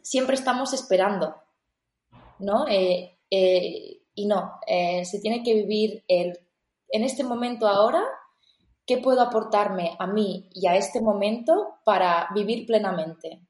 [0.00, 1.34] Siempre estamos esperando,
[2.38, 2.68] ¿no?
[2.68, 6.38] Eh, eh, y no, eh, se tiene que vivir el,
[6.90, 8.04] en este momento ahora,
[8.86, 13.40] ¿qué puedo aportarme a mí y a este momento para vivir plenamente?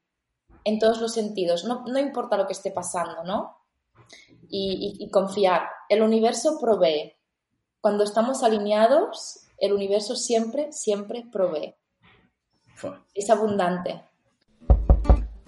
[0.63, 3.57] En todos los sentidos, no, importa lo que esté pasando, ¿no?
[4.53, 5.69] y confiar.
[5.87, 7.15] El universo provee,
[7.81, 11.75] cuando estamos alineados, el universo siempre, siempre provee.
[13.13, 14.03] Es abundante.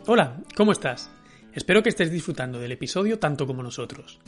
[0.07, 1.09] Hola, ¿cómo estás?
[1.53, 4.19] Espero que estés disfrutando del episodio tanto como nosotros.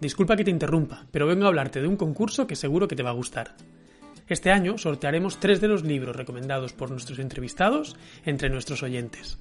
[0.00, 3.02] Disculpa que te interrumpa, pero vengo a hablarte de un concurso que seguro que te
[3.02, 3.56] va a gustar.
[4.28, 9.38] Este año sortearemos tres de los libros recomendados por nuestros entrevistados entre nuestros oyentes.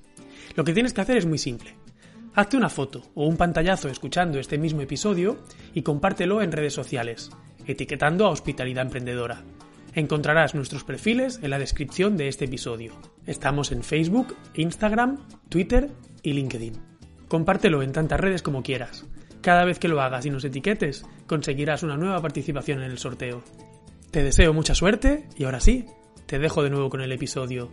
[0.55, 1.75] Lo que tienes que hacer es muy simple.
[2.35, 5.37] Hazte una foto o un pantallazo escuchando este mismo episodio
[5.73, 7.29] y compártelo en redes sociales,
[7.67, 9.43] etiquetando a Hospitalidad Emprendedora.
[9.95, 12.93] Encontrarás nuestros perfiles en la descripción de este episodio.
[13.27, 15.91] Estamos en Facebook, Instagram, Twitter
[16.23, 16.73] y LinkedIn.
[17.27, 19.05] Compártelo en tantas redes como quieras.
[19.41, 23.43] Cada vez que lo hagas y nos etiquetes, conseguirás una nueva participación en el sorteo.
[24.09, 25.85] Te deseo mucha suerte y ahora sí,
[26.25, 27.69] te dejo de nuevo con el episodio.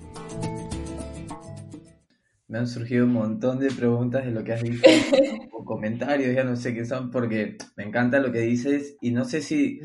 [2.50, 4.82] Me han surgido un montón de preguntas de lo que has dicho
[5.52, 9.24] o comentarios, ya no sé qué son, porque me encanta lo que dices y no
[9.24, 9.78] sé si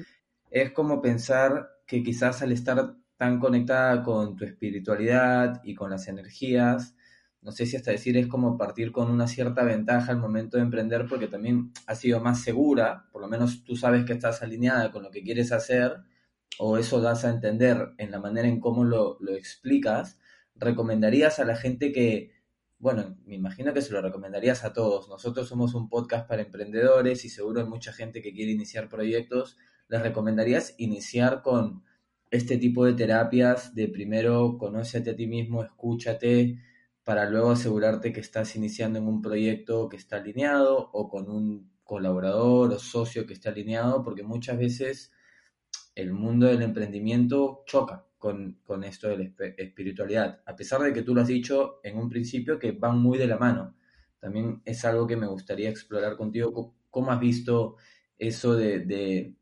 [0.50, 6.08] es como pensar que quizás al estar tan conectada con tu espiritualidad y con las
[6.08, 6.96] energías,
[7.44, 10.64] no sé si hasta decir es como partir con una cierta ventaja al momento de
[10.64, 14.92] emprender porque también ha sido más segura, por lo menos tú sabes que estás alineada
[14.92, 15.98] con lo que quieres hacer
[16.58, 20.18] o eso das a entender en la manera en cómo lo, lo explicas,
[20.56, 22.34] recomendarías a la gente que
[22.78, 25.10] bueno, me imagino que se lo recomendarías a todos.
[25.10, 29.58] Nosotros somos un podcast para emprendedores y seguro hay mucha gente que quiere iniciar proyectos.
[29.88, 31.84] ¿Les recomendarías iniciar con
[32.32, 36.60] este tipo de terapias de primero conócete a ti mismo, escúchate,
[37.04, 41.72] para luego asegurarte que estás iniciando en un proyecto que está alineado o con un
[41.84, 44.04] colaborador o socio que esté alineado?
[44.04, 45.14] Porque muchas veces
[45.96, 51.14] el mundo del emprendimiento choca con, esto de la espiritualidad, a pesar de que tú
[51.14, 53.76] lo has dicho en un principio que van muy de la mano.
[54.20, 56.76] También es algo que me gustaría explorar contigo.
[56.90, 57.76] ¿Cómo has visto
[58.18, 59.36] eso de,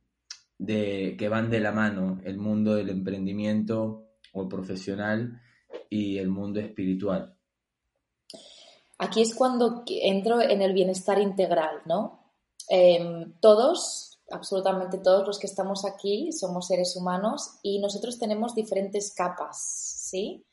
[0.58, 5.40] de, que van de la mano el mundo del emprendimiento o profesional
[5.90, 7.36] y el mundo espiritual?
[8.98, 12.34] Aquí es cuando entro en el bienestar integral, ¿no?
[12.70, 19.14] Em, todos absolutamente todos los que estamos aquí somos seres humanos y nosotros tenemos diferentes
[19.14, 20.46] capas, ¿sí?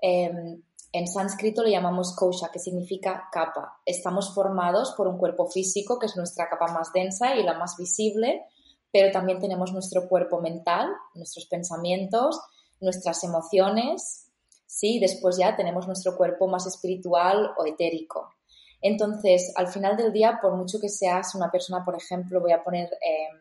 [0.00, 3.80] Em, en sánscrito le llamamos kosha, que significa capa.
[3.86, 7.76] Estamos formados por un cuerpo físico, que es nuestra capa más densa y la más
[7.76, 8.44] visible,
[8.90, 12.40] pero también tenemos nuestro cuerpo mental, nuestros pensamientos,
[12.80, 14.30] nuestras emociones,
[14.66, 14.98] ¿sí?
[14.98, 18.34] Después ya tenemos nuestro cuerpo más espiritual o etérico.
[18.80, 22.64] Entonces, al final del día, por mucho que seas una persona, por ejemplo, voy a
[22.64, 23.38] poner em,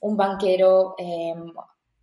[0.00, 1.52] un banquero, em,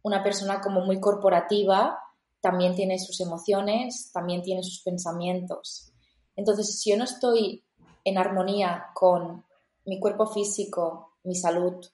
[0.03, 1.99] una persona como muy corporativa,
[2.41, 5.91] también tiene sus emociones, también tiene sus pensamientos.
[6.36, 7.63] Entonces, si yo no estoy
[8.05, 9.43] en armonía con
[9.86, 11.86] mi cuerpo físico, mi salud,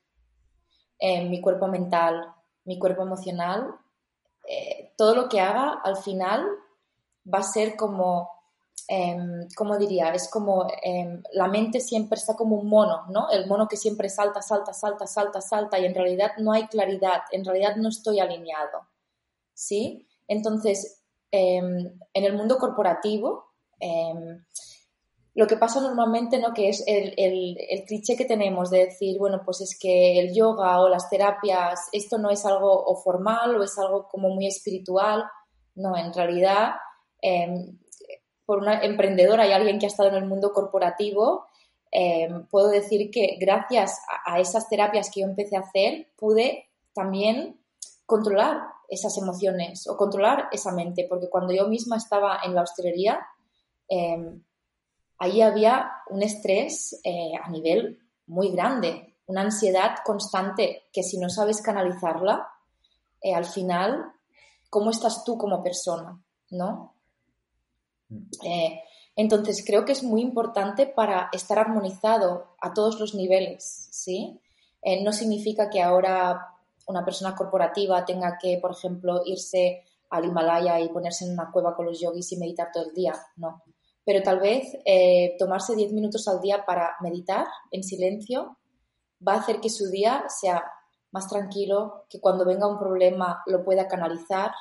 [0.99, 2.33] em, mi cuerpo mental,
[2.65, 3.75] mi cuerpo emocional,
[4.47, 6.45] eh, todo lo que haga al final
[7.31, 8.29] va a ser como
[8.87, 9.17] eh,
[9.55, 10.09] ¿cómo diría?
[10.13, 13.29] Es como em, la mente siempre está como un mono, ¿no?
[13.31, 17.21] El mono que siempre salta, salta, salta, salta, salta y en realidad no hay claridad,
[17.31, 18.87] en realidad no estoy alineado,
[19.53, 20.07] ¿sí?
[20.27, 23.45] Entonces, em, en el mundo corporativo,
[25.35, 26.53] lo que pasa normalmente, ¿no?
[26.53, 30.79] Que es el, el, cliché que tenemos de decir, bueno, pues es que el yoga
[30.79, 35.25] o las terapias, esto no es algo formal o es algo como muy espiritual.
[35.75, 36.75] No, en realidad,
[38.45, 41.45] por una emprendedora y alguien que ha estado en el mundo corporativo,
[41.91, 47.59] em, puedo decir que gracias a, esas terapias que yo empecé a hacer, pude también
[48.05, 53.25] controlar esas emociones o controlar esa mente, porque cuando yo misma estaba en la hostelería,
[53.89, 54.39] eh,
[55.17, 61.29] ahí había un estrés eh, a nivel muy grande, una ansiedad constante que si no
[61.29, 62.47] sabes canalizarla,
[63.21, 64.05] eh, al final,
[64.69, 66.21] ¿cómo estás tú como persona?
[66.51, 66.94] ¿No?
[68.09, 68.23] Mm.
[68.43, 68.81] Eh,
[69.15, 74.39] entonces, creo que es muy importante para estar armonizado a todos los niveles, ¿sí?
[75.03, 76.47] no significa que ahora
[76.85, 81.75] una persona corporativa tenga que, por ejemplo, irse al Himalaya y ponerse en una cueva
[81.75, 83.63] con los yogis y meditar todo el día, no
[84.05, 88.57] pero tal vez eh, tomarse 10 minutos al día para meditar en silencio
[89.27, 90.63] va a hacer que su día sea
[91.11, 94.51] más tranquilo, que cuando venga un problema lo pueda canalizar,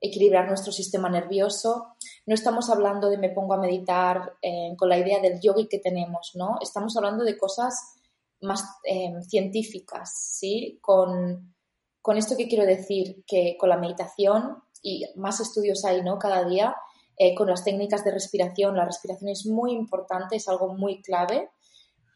[0.00, 1.96] equilibrar nuestro sistema nervioso.
[2.26, 5.78] No estamos hablando de me pongo a meditar eh, con la idea del yogi que
[5.78, 6.58] tenemos, ¿no?
[6.60, 7.94] Estamos hablando de cosas
[8.40, 10.78] más eh, científicas, ¿sí?
[10.82, 11.54] Con,
[12.02, 16.18] con esto que quiero decir, que con la meditación, y más estudios hay, ¿no?
[16.18, 16.76] Cada día,
[17.18, 18.76] eh, con las técnicas de respiración.
[18.76, 21.50] La respiración es muy importante, es algo muy clave.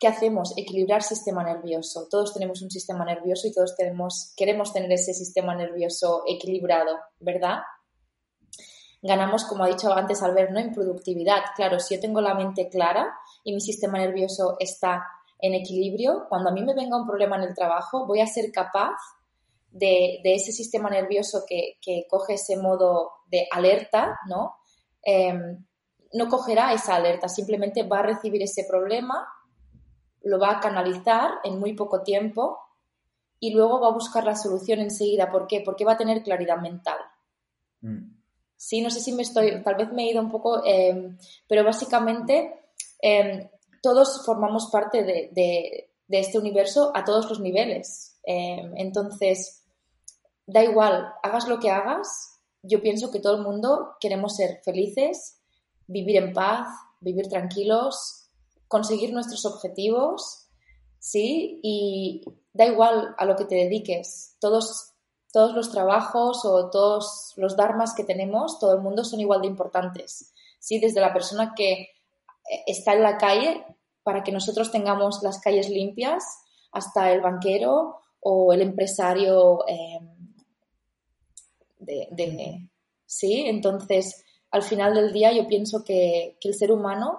[0.00, 0.54] ¿Qué hacemos?
[0.56, 2.08] Equilibrar sistema nervioso.
[2.10, 7.58] Todos tenemos un sistema nervioso y todos tenemos, queremos tener ese sistema nervioso equilibrado, ¿verdad?
[9.02, 10.58] Ganamos, como ha dicho antes Albert, ¿no?
[10.58, 11.42] en productividad.
[11.54, 15.06] Claro, si yo tengo la mente clara y mi sistema nervioso está
[15.38, 18.50] en equilibrio, cuando a mí me venga un problema en el trabajo, voy a ser
[18.50, 18.96] capaz
[19.70, 21.76] de, ese sistema nervioso que,
[22.08, 24.56] coge ese modo de alerta, ¿no?
[25.02, 25.62] Em,
[26.14, 29.26] no cogerá esa alerta, simplemente va a recibir ese problema,
[30.22, 32.58] lo va a canalizar en muy poco tiempo
[33.38, 35.30] y luego va a buscar la solución enseguida.
[35.30, 35.62] ¿Por qué?
[35.64, 36.98] Porque va a tener claridad mental.
[37.80, 38.20] Mm.
[38.56, 41.16] Sí, no sé si me estoy, tal vez me he ido un poco, em,
[41.48, 42.66] pero básicamente
[43.00, 43.48] em,
[43.82, 48.18] todos formamos parte de, de, este universo a todos los niveles.
[48.22, 49.64] entonces,
[50.46, 55.40] da igual, hagas lo que hagas, yo pienso que todo el mundo queremos ser felices,
[55.86, 56.68] vivir en paz,
[57.00, 58.19] vivir tranquilos,
[58.70, 60.46] conseguir nuestros objetivos,
[61.00, 61.58] ¿sí?
[61.60, 64.36] Y da igual a lo que te dediques.
[64.38, 64.92] Todos,
[65.32, 69.48] todos los trabajos o todos los dharmas que tenemos, todo el mundo son igual de
[69.48, 70.78] importantes, ¿sí?
[70.78, 71.88] Desde la persona que eh,
[72.68, 73.66] está en la calle
[74.04, 76.22] para que nosotros tengamos las calles limpias
[76.70, 79.66] hasta el banquero o el empresario.
[79.66, 79.98] Eh,
[81.80, 82.70] de,
[83.04, 87.18] sí, entonces al final del día yo pienso que, el ser humano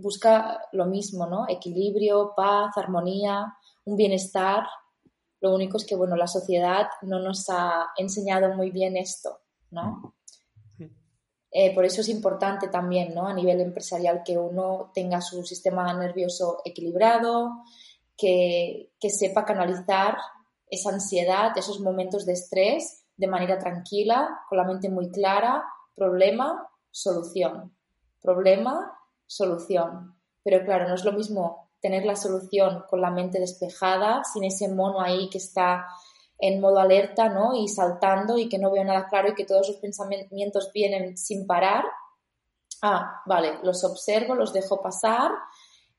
[0.00, 1.46] busca lo mismo, ¿no?
[1.48, 4.64] Equilibrio, paz, armonía, un bienestar.
[5.40, 10.14] Lo único es que, bueno, la sociedad no nos ha enseñado muy bien esto, ¿no?
[11.50, 13.26] Eh, por eso es importante también, ¿no?
[13.26, 17.62] A nivel empresarial que uno tenga su sistema nervioso equilibrado,
[18.16, 20.18] que, que sepa canalizar
[20.68, 26.68] esa ansiedad, esos momentos de estrés de manera tranquila, con la mente muy clara, problema,
[26.90, 27.74] solución,
[28.20, 28.97] problema,
[29.28, 30.16] solución.
[30.42, 34.68] Pero claro, no es lo mismo tener la solución con la mente despejada, sin ese
[34.68, 35.86] mono ahí que está
[36.40, 37.54] en modo alerta, ¿no?
[37.54, 41.46] Y saltando y que no veo nada claro y que todos los pensamientos vienen sin
[41.46, 41.84] parar.
[42.82, 45.30] Ah, vale, los observo, los dejo pasar,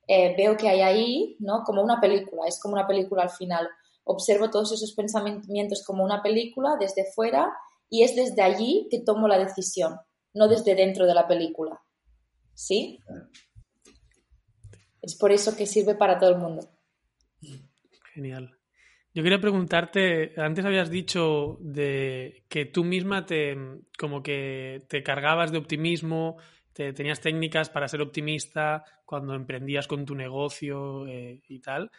[0.07, 1.63] eh, veo que hay ahí, ¿no?
[1.63, 3.69] Como una película, es como una película al final
[4.11, 7.55] observo todos esos pensamientos como una película desde fuera
[7.91, 9.99] y es desde allí que tomo la decisión,
[10.33, 11.79] no desde dentro de la película.
[12.59, 12.99] ¿Sí?
[15.01, 16.69] Es por eso que sirve para todo el mundo.
[18.13, 18.53] Genial.
[19.13, 23.55] Yo quería preguntarte, antes habías dicho de que tú misma te
[23.97, 26.35] como que te cargabas de optimismo,
[26.73, 31.89] te, tenías técnicas para ser optimista cuando emprendías con tu negocio eh, y tal.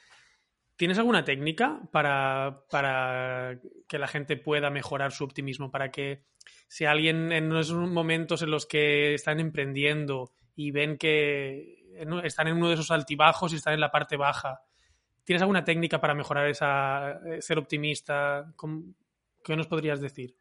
[0.76, 5.70] ¿Tienes alguna técnica para, que la gente pueda mejorar su optimismo?
[5.70, 6.26] Para que
[6.68, 10.34] si alguien en esos momentos en los que están emprendiendo
[10.66, 11.84] y ven que
[12.24, 14.62] están en uno de esos altibajos y están en la parte baja,
[15.24, 18.52] ¿tienes alguna técnica para mejorar esa, eh, ser optimista?
[19.44, 20.36] ¿Qué nos podrías decir?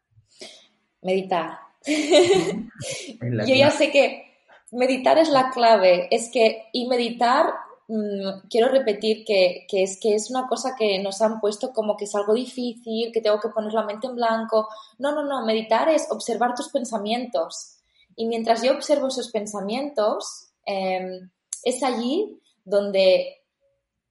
[1.02, 1.58] Meditar.
[1.86, 4.38] Yo ya sé que
[4.72, 6.08] meditar es la clave.
[6.10, 7.54] Es que, y meditar
[7.92, 12.04] Mm, quiero repetir que, es que es una cosa que nos han puesto como que
[12.04, 14.68] es algo difícil, que tengo que poner la mente en blanco.
[15.00, 17.79] No, no, no, meditar es observar tus pensamientos.
[18.20, 21.30] Y mientras yo observo esos pensamientos, em,
[21.64, 23.38] es allí donde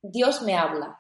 [0.01, 0.99] Dios me habla.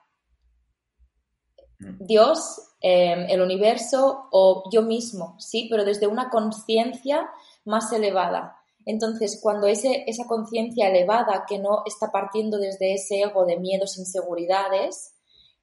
[1.79, 2.05] Mm.
[2.05, 5.65] Dios, em, el universo o yo mismo, ¿sí?
[5.71, 7.27] Pero desde una conciencia
[7.65, 8.57] más elevada.
[8.85, 13.97] Entonces, cuando ese, esa conciencia elevada que no está partiendo desde ese ego de miedos,
[13.97, 15.15] inseguridades,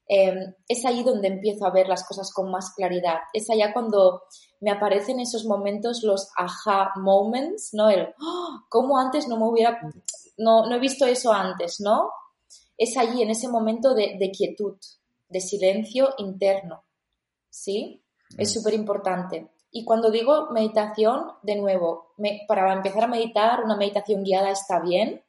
[0.09, 3.19] em, es ahí donde empiezo a ver las cosas con más claridad.
[3.33, 4.23] Es allá cuando
[4.61, 7.91] me aparecen esos momentos, los aha moments, ¿no?
[7.91, 8.61] El, ¡oh!
[8.69, 9.81] ¿cómo antes no me hubiera,
[10.39, 12.11] no, no he visto eso antes, ¿no?
[12.77, 14.77] Es allí, en ese momento de, de quietud,
[15.29, 16.85] de silencio interno,
[17.51, 18.05] ¿sí?
[18.37, 19.51] Es súper importante.
[19.71, 22.15] Y cuando digo meditación, de nuevo,
[22.49, 25.23] para empezar a meditar, una meditación guiada está bien,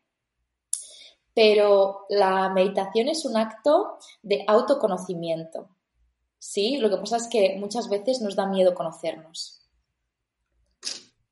[1.37, 5.69] pero la meditación es un acto de autoconocimiento.
[6.39, 9.61] Sí, lo que pasa es que muchas veces nos da miedo conocernos.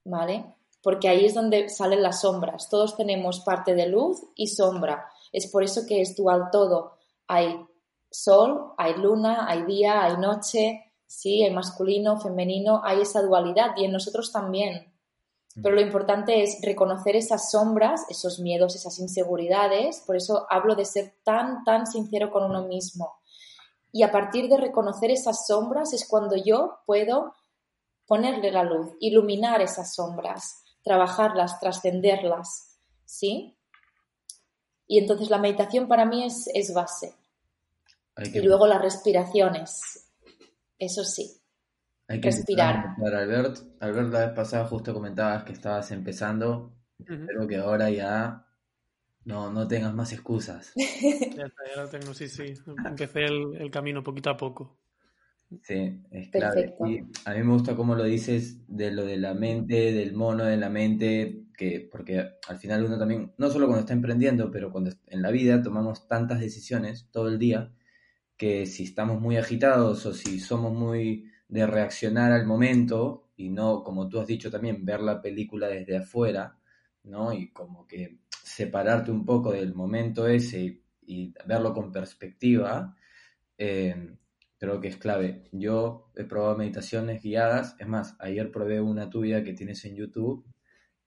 [0.04, 0.46] ¿Vale?
[0.84, 2.70] Porque ahí es donde salen las sombras.
[2.70, 5.10] Todos tenemos parte de luz y sombra.
[5.32, 7.00] Es por eso que es dual todo.
[7.28, 7.66] Hay
[8.12, 13.86] sol, hay luna, hay día, hay noche, sí, el masculino, femenino, hay esa dualidad y
[13.86, 14.95] en nosotros también.
[15.62, 20.04] Pero lo importante es reconocer esas sombras, esos miedos, esas inseguridades.
[20.06, 23.14] Por eso hablo de ser tan, tan sincero con uno mismo.
[23.92, 27.34] Y a partir de reconocer esas sombras es cuando yo puedo
[28.06, 32.78] ponerle la luz, iluminar esas sombras, trabajarlas, trascenderlas.
[33.06, 33.58] ¿Sí?
[34.88, 37.16] Y entonces la meditación para mí es, es base.
[38.18, 40.06] Y luego las respiraciones
[40.80, 41.42] eso sí.
[42.08, 42.96] Hay que respirar.
[42.98, 46.76] Albert, Albert, la vez pasada justo comentabas que estabas empezando.
[47.00, 48.46] Espero que ahora ya
[49.26, 50.72] no, no tengas más excusas.
[50.76, 52.54] ya está, ya lo tengo, sí, sí.
[52.86, 54.78] Empecé el, camino poquito a poco.
[55.62, 56.76] Sí, es clave.
[56.88, 60.44] Y a mí me gusta cómo lo dices de lo de la mente, del mono
[60.44, 64.72] de la mente, que porque al final uno también, no solo cuando está emprendiendo, pero
[64.72, 67.72] cuando en la vida tomamos tantas decisiones todo el día
[68.38, 73.84] que si estamos muy agitados o si somos muy de reaccionar al momento y no,
[73.84, 76.58] como tú has dicho también, ver la película desde afuera,
[77.04, 77.34] ¿no?
[77.34, 82.96] Y como que separarte un poco del momento ese y, verlo con perspectiva,
[83.58, 84.16] eh,
[84.58, 85.44] creo que es clave.
[85.52, 90.46] Yo he probado meditaciones guiadas, es más, ayer probé una tuya que tienes en YouTube,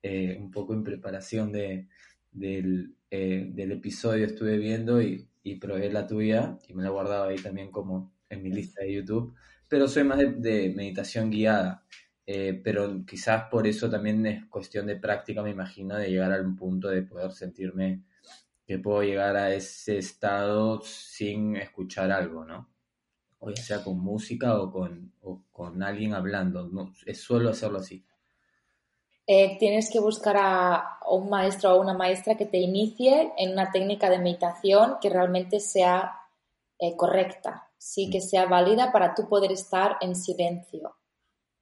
[0.03, 1.89] eh, un poco en preparación de,
[2.33, 6.93] del, eh, del episodio estuve viendo y y probé la tuya y me la he
[6.93, 9.35] guardado ahí también como en mi lista de YouTube,
[9.69, 11.85] pero soy más de, meditación guiada,
[12.27, 16.55] eh, pero quizás por eso también es cuestión de práctica, me imagino, de llegar al
[16.55, 18.03] punto de poder sentirme
[18.66, 22.69] que puedo llegar a ese estado sin escuchar algo, ¿no?
[23.41, 28.05] O sea con música o con, o con alguien hablando, no, es suelo hacerlo así.
[29.31, 33.71] Eh, tienes que buscar a, un maestro o una maestra que te inicie en una
[33.71, 36.12] técnica de meditación que realmente sea
[36.79, 40.97] eh, correcta, sí, que sea válida para tú poder estar en silencio.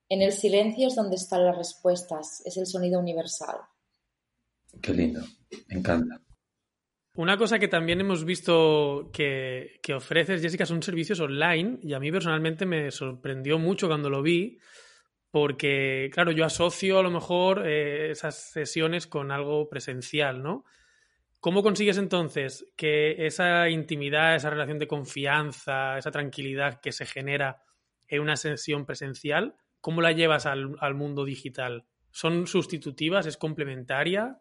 [0.09, 3.57] En el silencio es donde están las respuestas, es el sonido universal.
[4.81, 5.21] Qué lindo,
[5.69, 6.21] me encanta.
[7.15, 12.01] Una cosa que también hemos visto que, que ofreces, Jessica, son servicios online y a
[12.01, 14.59] mí personalmente me sorprendió mucho cuando lo vi
[15.31, 20.65] porque, claro, yo asocio a lo mejor eh, esas sesiones con algo presencial, ¿no?
[21.41, 27.63] ¿Cómo consigues entonces que esa intimidad, esa relación de confianza, esa tranquilidad que se genera
[28.09, 31.87] en una sesión presencial, cómo la llevas al, mundo digital?
[32.11, 33.27] ¿Son sustitutivas?
[33.27, 34.41] ¿Es complementaria?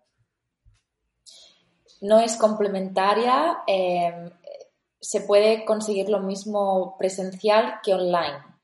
[2.02, 3.60] No es complementaria.
[3.68, 4.32] Eh,
[5.00, 8.55] se puede conseguir lo mismo presencial que online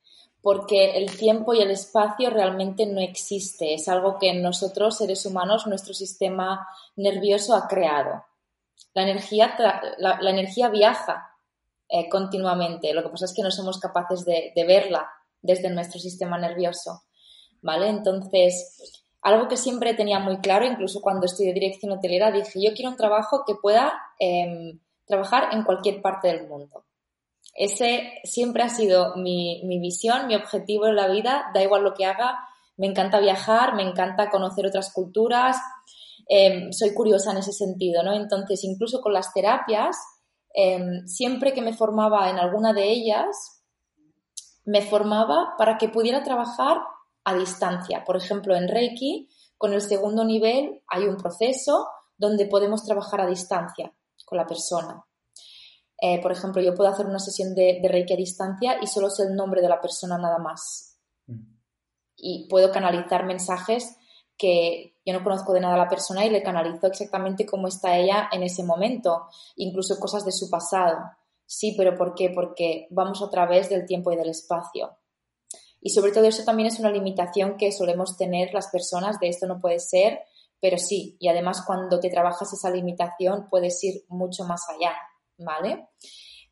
[0.42, 5.68] porque el tiempo y el espacio realmente no existe, es algo que nosotros, seres humanos,
[5.68, 6.66] nuestro sistema
[6.96, 8.24] nervioso ha creado.
[8.92, 9.56] La energía,
[9.98, 11.30] la, energía viaja
[11.88, 15.08] eh, continuamente, lo que pasa es que no somos capaces de, verla
[15.40, 17.04] desde nuestro sistema nervioso,
[17.60, 17.88] ¿vale?
[17.88, 22.90] Entonces, algo que siempre tenía muy claro, incluso cuando estudié dirección hotelera, dije, yo quiero
[22.90, 26.84] un trabajo que pueda em, trabajar en cualquier parte del mundo.
[27.54, 32.06] Ese siempre ha sido mi, visión, mi objetivo en la vida, da igual lo que
[32.06, 32.38] haga,
[32.76, 35.58] me encanta viajar, me encanta conocer otras culturas,
[36.28, 38.14] em, soy curiosa en ese sentido, ¿no?
[38.14, 39.96] Entonces, incluso con las terapias,
[40.54, 43.62] em, siempre que me formaba en alguna de ellas,
[44.64, 46.78] me formaba para que pudiera trabajar
[47.24, 48.04] a distancia.
[48.04, 49.28] Por ejemplo, en Reiki,
[49.58, 51.86] con el segundo nivel hay un proceso
[52.16, 53.92] donde podemos trabajar a distancia
[54.24, 55.04] con la persona.
[56.04, 59.22] Eh, por ejemplo, yo puedo hacer una sesión de, Reiki a distancia y solo sé
[59.22, 60.98] el nombre de la persona nada más.
[61.28, 61.44] Mm.
[62.16, 63.96] Y puedo canalizar mensajes
[64.36, 67.96] que yo no conozco de nada a la persona y le canalizo exactamente cómo está
[67.96, 70.98] ella en ese momento, incluso cosas de su pasado.
[71.46, 72.30] Sí, pero ¿por qué?
[72.30, 74.98] Porque vamos a través del tiempo y del espacio.
[75.80, 79.46] Y sobre todo eso también es una limitación que solemos tener las personas de esto
[79.46, 80.18] no puede ser,
[80.60, 84.94] pero sí, y además cuando te trabajas esa limitación puedes ir mucho más allá,
[85.44, 85.88] ¿vale?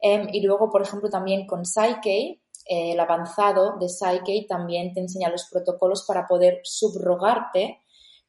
[0.01, 5.01] Em, y luego, por ejemplo, también con Psyche, eh, el avanzado de Psyche también te
[5.01, 7.80] enseña los protocolos para poder subrogarte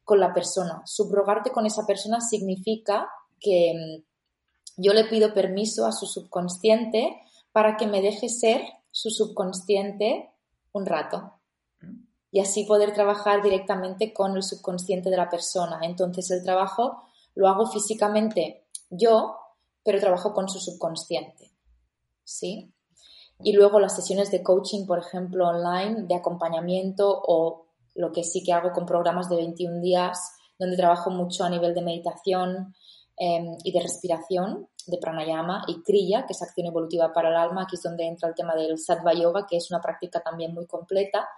[0.04, 0.82] con la persona.
[0.84, 3.08] Subrogarte con esa persona significa
[3.40, 7.20] que mm, yo le pido permiso a su subconsciente
[7.52, 10.30] para que me deje ser su subconsciente
[10.72, 11.34] un rato
[12.30, 15.80] y así poder trabajar directamente con el subconsciente de la persona.
[15.82, 17.02] Entonces el trabajo
[17.34, 19.36] lo hago físicamente yo,
[19.84, 21.50] pero trabajo con su subconsciente.
[22.24, 22.72] ¿Sí?
[23.44, 28.42] Y luego las sesiones de coaching, por ejemplo, online, de acompañamiento o lo que sí
[28.42, 32.74] que hago con programas de 21 días, donde trabajo mucho a nivel de meditación
[33.16, 37.62] em, y de respiración, de pranayama y kriya, que es acción evolutiva para el alma.
[37.62, 40.66] Aquí es donde entra el tema del sattva yoga, que es una práctica también muy
[40.66, 41.28] completa.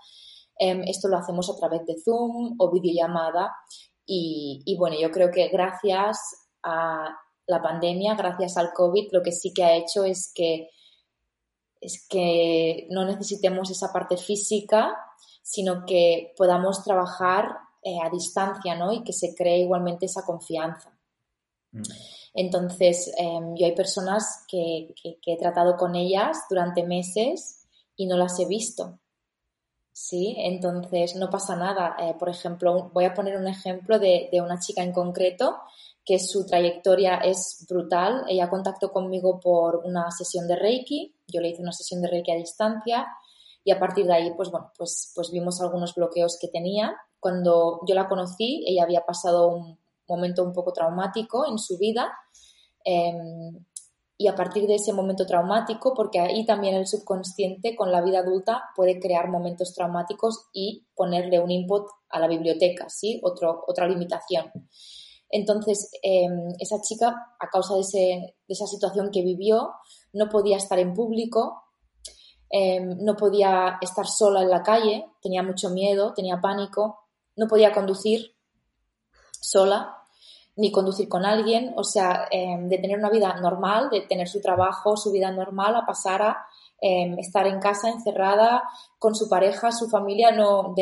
[0.58, 3.54] Em, esto lo hacemos a través de Zoom o videollamada.
[4.06, 6.18] Y, y bueno, yo creo que gracias
[6.62, 7.16] a
[7.46, 10.70] la pandemia, gracias al COVID, lo que sí que ha hecho es que
[11.84, 14.96] es que no necesitemos esa parte física,
[15.42, 18.90] sino que podamos trabajar eh, a distancia, ¿no?
[18.90, 20.98] Y que se cree igualmente esa confianza.
[21.72, 21.82] Mm.
[22.32, 27.66] Entonces, em, yo hay personas que, he tratado con ellas durante meses
[27.96, 28.98] y no las he visto.
[29.92, 31.96] Sí, entonces no pasa nada.
[32.00, 35.60] Eh, por ejemplo, voy a poner un ejemplo de, de una chica en concreto
[36.04, 38.24] que su trayectoria es brutal.
[38.28, 42.32] Ella contactó conmigo por una sesión de Reiki, yo le hice una sesión de Reiki
[42.32, 43.06] a distancia
[43.64, 46.94] y a partir de ahí, pues bueno, pues, pues vimos algunos bloqueos que tenía.
[47.18, 52.12] Cuando yo la conocí, ella había pasado un momento un poco traumático en su vida
[52.84, 53.64] em,
[54.18, 58.18] y a partir de ese momento traumático, porque ahí también el subconsciente con la vida
[58.18, 63.18] adulta puede crear momentos traumáticos y ponerle un input a la biblioteca, ¿sí?
[63.24, 64.52] Otro, otra limitación.
[65.30, 69.72] Entonces, em, esa chica, a causa de, esa situación que vivió,
[70.12, 71.64] no podía estar en público,
[72.50, 77.00] em, no podía estar sola en la calle, tenía mucho miedo, tenía pánico,
[77.36, 78.36] no podía conducir
[79.40, 79.98] sola
[80.56, 84.40] ni conducir con alguien, o sea, em, de tener una vida normal, de tener su
[84.40, 86.46] trabajo, su vida normal, a pasar a
[87.18, 88.62] estar en casa encerrada
[88.98, 90.74] con su pareja, su familia, no,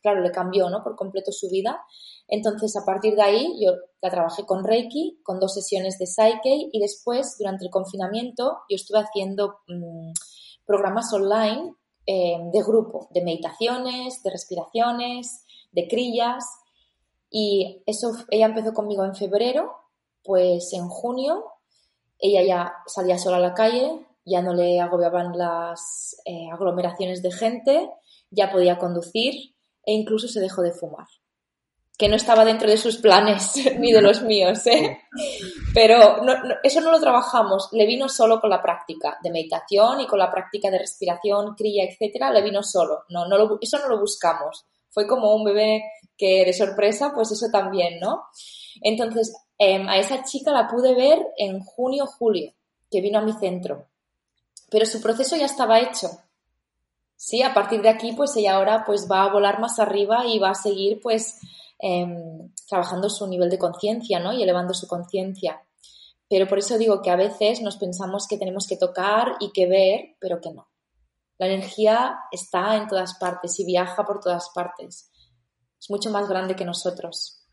[0.00, 0.82] claro, le cambió ¿no?
[0.82, 1.84] por completo su vida.
[2.28, 6.68] Entonces, a partir de ahí, yo la trabajé con Reiki, con dos sesiones de Psyche
[6.72, 10.12] y después, durante el confinamiento, yo estuve haciendo mm,
[10.64, 11.74] programas online
[12.06, 16.44] eh, de grupo, de meditaciones, de respiraciones, de crillas.
[17.30, 19.72] Y eso, ella empezó conmigo en febrero,
[20.22, 21.44] pues en junio
[22.18, 27.32] ella ya salía sola a la calle, ya no le agobiaban las eh, aglomeraciones de
[27.32, 27.90] gente,
[28.30, 29.34] ya podía conducir
[29.84, 31.06] e incluso se dejó de fumar
[31.96, 34.98] que no estaba dentro de sus planes ni de los míos, ¿eh?
[35.72, 36.22] Pero
[36.62, 40.30] eso no lo trabajamos, le vino solo con la práctica de meditación y con la
[40.30, 45.06] práctica de respiración, cría, etcétera, le vino solo, no, no eso no lo buscamos, fue
[45.06, 45.84] como un bebé
[46.16, 48.24] que de sorpresa, pues eso también, ¿no?
[48.80, 52.52] Entonces, em, a esa chica la pude ver en junio, julio,
[52.90, 53.86] que vino a mi centro,
[54.70, 56.08] pero su proceso ya estaba hecho.
[57.16, 60.38] Sí, a partir de aquí, pues ella ahora pues va a volar más arriba y
[60.38, 61.38] va a seguir pues
[61.86, 64.32] Em, trabajando su nivel de conciencia ¿no?
[64.32, 65.60] y elevando su conciencia.
[66.26, 69.66] Pero por eso digo que a veces nos pensamos que tenemos que tocar y que
[69.66, 70.70] ver, pero que no.
[71.36, 75.10] La energía está en todas partes y viaja por todas partes.
[75.78, 77.46] Es mucho más grande que nosotros.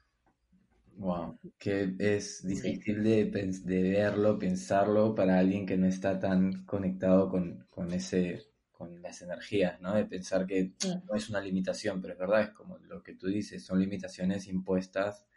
[0.96, 3.26] Wow, que es difícil de,
[3.66, 8.51] verlo, pensarlo para alguien que no está tan conectado con, con ese
[8.82, 9.94] con las energías, ¿no?
[9.94, 10.74] De pensar que
[11.08, 14.48] no es una limitación, pero es verdad, es como lo que tú dices, son limitaciones
[14.48, 15.28] impuestas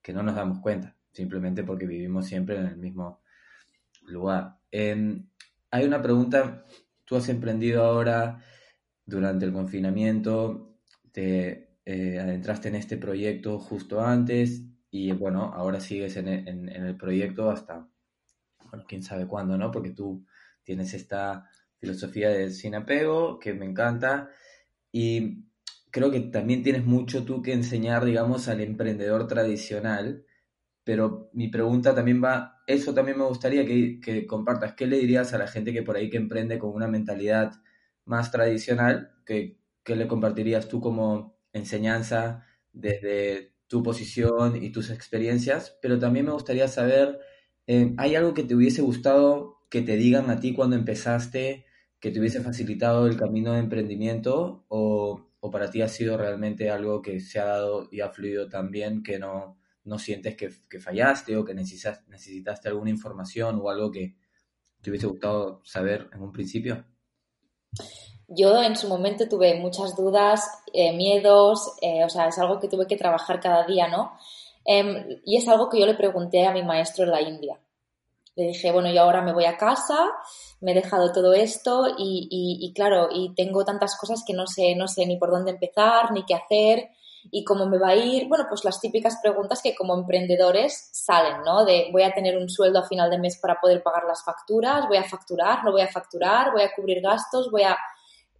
[0.00, 3.20] que no nos damos cuenta, simplemente porque vivimos siempre en el mismo
[4.02, 4.58] lugar.
[4.70, 5.26] Em,
[5.72, 6.64] hay una pregunta,
[7.04, 8.40] tú has emprendido ahora
[9.04, 10.76] durante el confinamiento,
[11.10, 16.96] te eh, adentraste en este proyecto justo antes y bueno, ahora sigues en en el
[16.96, 17.88] proyecto hasta,
[18.70, 19.72] bueno, quién sabe cuándo, ¿no?
[19.72, 20.24] Porque tú
[20.62, 21.48] tienes esta
[21.82, 24.30] filosofía del sin apego, que me encanta.
[24.92, 25.46] Y
[25.90, 30.24] creo que también tienes mucho tú que enseñar, digamos, al emprendedor tradicional.
[30.84, 34.74] Pero mi pregunta también va, eso también me gustaría que, compartas.
[34.74, 37.52] ¿Qué le dirías a la gente que por ahí que emprende con una mentalidad
[38.04, 39.12] más tradicional?
[39.26, 46.26] ¿Qué, qué le compartirías tú como enseñanza desde tu posición y tus experiencias, pero también
[46.26, 47.18] me gustaría saber,
[47.66, 51.64] eh, ¿hay algo que te hubiese gustado que te digan a ti cuando empezaste,
[52.02, 57.00] que te hubiese facilitado el camino de emprendimiento o, para ti ha sido realmente algo
[57.00, 60.80] que se ha dado y ha fluido tan bien que no, no sientes que, que
[60.80, 64.16] fallaste o que necesitas, necesitaste alguna información o algo que
[64.80, 66.84] te hubiese gustado saber en un principio?
[68.26, 72.68] Yo en su momento tuve muchas dudas, eh, miedos, eh, o sea, es algo que
[72.68, 74.10] tuve que trabajar cada día, ¿no?
[74.64, 77.60] Em, y es algo que yo le pregunté a mi maestro en la India.
[78.34, 80.10] Le dije, bueno, yo ahora me voy a casa,
[80.60, 84.74] me he dejado todo esto y, y, claro, y tengo tantas cosas que no sé,
[84.74, 86.88] no sé ni por dónde empezar, ni qué hacer
[87.30, 88.28] y cómo me va a ir.
[88.28, 91.64] Bueno, pues las típicas preguntas que como emprendedores salen, ¿no?
[91.64, 94.88] De voy a tener un sueldo a final de mes para poder pagar las facturas,
[94.88, 97.76] voy a facturar, no voy a facturar, voy a cubrir gastos, voy a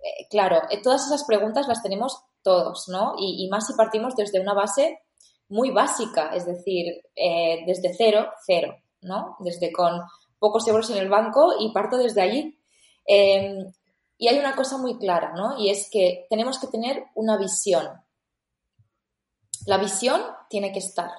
[0.02, 3.14] eh, claro, eh, todas esas preguntas las tenemos todos, ¿no?
[3.18, 4.98] Y, más si partimos desde una base
[5.48, 9.36] muy básica, es decir, eh, desde cero, cero, ¿no?
[9.40, 10.00] Desde con
[10.38, 12.58] pocos euros en el banco y parto desde allí.
[13.06, 13.72] Em,
[14.18, 15.58] y hay una cosa muy clara, ¿no?
[15.58, 17.88] Y es que tenemos que tener una visión.
[19.66, 21.10] La visión tiene que estar.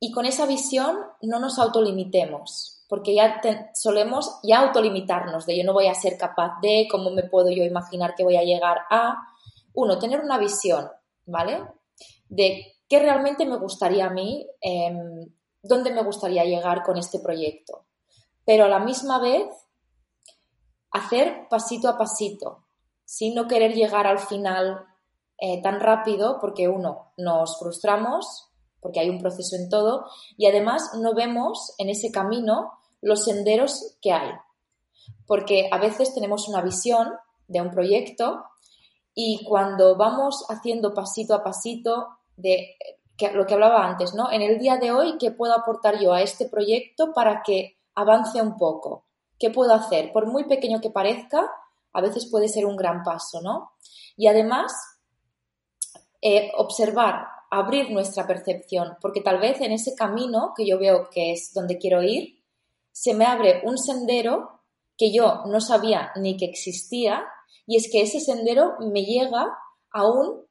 [0.00, 3.40] Y con esa visión no nos autolimitemos porque ya
[3.74, 7.62] solemos ya autolimitarnos de yo no voy a ser capaz de, cómo me puedo yo
[7.64, 9.16] imaginar que voy a llegar a,
[9.74, 10.88] uno, tener una visión,
[11.26, 11.62] ¿vale?
[12.28, 15.26] De qué realmente me gustaría a mí, em,
[15.68, 17.84] dónde me gustaría llegar con este proyecto.
[18.44, 19.46] Pero a la misma vez,
[20.90, 22.64] hacer pasito a pasito,
[23.04, 24.86] sin no querer llegar al final
[25.38, 28.48] eh, tan rápido, porque uno, nos frustramos,
[28.80, 30.06] porque hay un proceso en todo,
[30.36, 34.32] y además no vemos en ese camino los senderos que hay.
[35.26, 37.12] Porque a veces tenemos una visión
[37.46, 38.44] de un proyecto
[39.14, 42.76] y cuando vamos haciendo pasito a pasito de
[43.32, 44.30] lo que hablaba antes, ¿no?
[44.30, 48.40] En el día de hoy, ¿qué puedo aportar yo a este proyecto para que avance
[48.40, 49.06] un poco?
[49.38, 50.12] ¿Qué puedo hacer?
[50.12, 51.50] Por muy pequeño que parezca,
[51.92, 53.72] a veces puede ser un gran paso, ¿no?
[54.16, 54.72] Y además,
[56.20, 61.32] eh, observar, abrir nuestra percepción, porque tal vez en ese camino que yo veo que
[61.32, 62.42] es donde quiero ir,
[62.92, 64.62] se me abre un sendero
[64.96, 67.24] que yo no sabía ni que existía
[67.66, 69.56] y es que ese sendero me llega
[69.92, 70.47] a un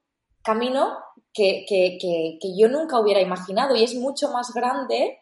[0.48, 0.98] camino
[1.34, 5.20] que, yo nunca hubiera imaginado y es mucho más grande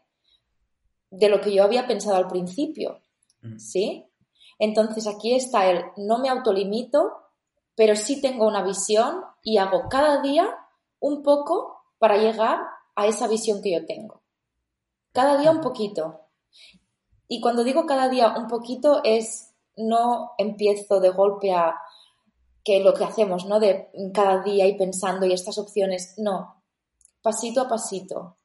[1.10, 3.02] de lo que yo había pensado al principio.
[3.42, 3.58] Mm.
[3.58, 4.06] ¿Sí?
[4.60, 7.12] Entonces aquí está el no me autolimito,
[7.76, 10.48] pero sí tengo una visión y hago cada día
[11.00, 12.60] un poco para llegar
[12.96, 14.22] a esa visión que yo tengo.
[15.12, 16.22] Cada día un poquito.
[17.28, 21.76] Y cuando digo cada día un poquito es no empiezo de golpe a
[22.66, 23.60] que lo que hacemos, ¿no?
[23.60, 26.64] De cada día y pensando y estas opciones, no.
[27.22, 28.40] Pasito a pasito.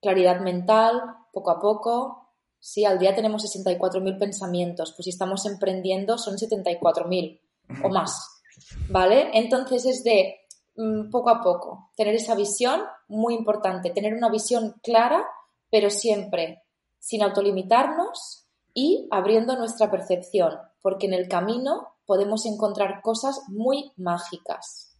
[0.00, 1.00] Claridad mental,
[1.30, 2.32] poco a poco.
[2.58, 7.40] Sí, al día tenemos 64.000 pensamientos, pues si estamos emprendiendo son 74.000
[7.84, 8.42] o más.
[8.88, 9.30] ¿Vale?
[9.34, 10.36] Entonces es de
[10.76, 15.22] mm, poco a poco, tener esa visión, muy importante, tener una visión clara,
[15.70, 16.62] pero siempre
[16.98, 24.96] sin autolimitarnos y abriendo nuestra percepción, porque en el camino podemos encontrar cosas muy mágicas.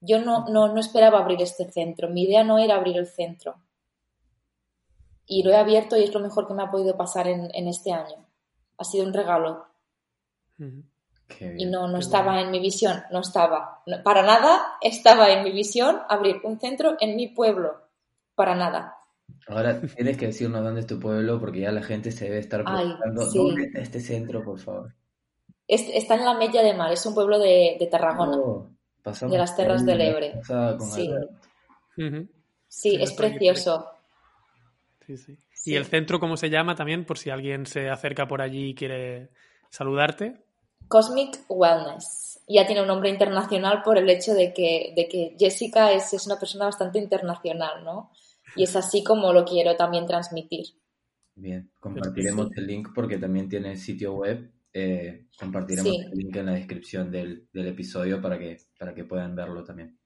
[0.00, 3.56] Yo no, no, esperaba abrir este centro, mi idea no era abrir el centro.
[5.26, 7.92] Y lo he abierto y es lo mejor que me ha podido pasar en, este
[7.92, 8.26] año.
[8.78, 9.66] Ha sido un regalo.
[10.58, 13.82] y no, no estaba en mi visión, no estaba.
[14.04, 17.82] para nada estaba en mi visión abrir un centro en mi pueblo.
[18.34, 18.94] Para nada.
[19.48, 22.64] Ahora tienes que decirnos dónde es tu pueblo porque ya la gente se debe estar
[22.64, 24.94] preguntando dónde está este centro, por favor.
[25.68, 28.70] Está en la Mella de Mar, es un pueblo de, Tarragona, oh,
[29.04, 30.40] de las Terras del Ebre.
[30.80, 31.10] Sí,
[32.66, 33.86] sí es precioso.
[35.06, 35.38] Sí, sí.
[35.64, 38.74] ¿Y el centro cómo se llama también, por si alguien se acerca por allí y
[38.74, 39.30] quiere
[39.70, 40.44] saludarte?
[40.88, 42.40] Cosmic Wellness.
[42.48, 46.26] Ya tiene un nombre internacional por el hecho de que, de que Jessica es, es
[46.26, 48.10] una persona bastante internacional, ¿no?
[48.56, 50.66] Y es así como lo quiero también transmitir.
[51.34, 54.50] Bien, compartiremos el link porque también tiene sitio web.
[54.72, 59.64] Eh, compartiremos el link en la descripción del, episodio para que, para que puedan verlo
[59.64, 59.98] también.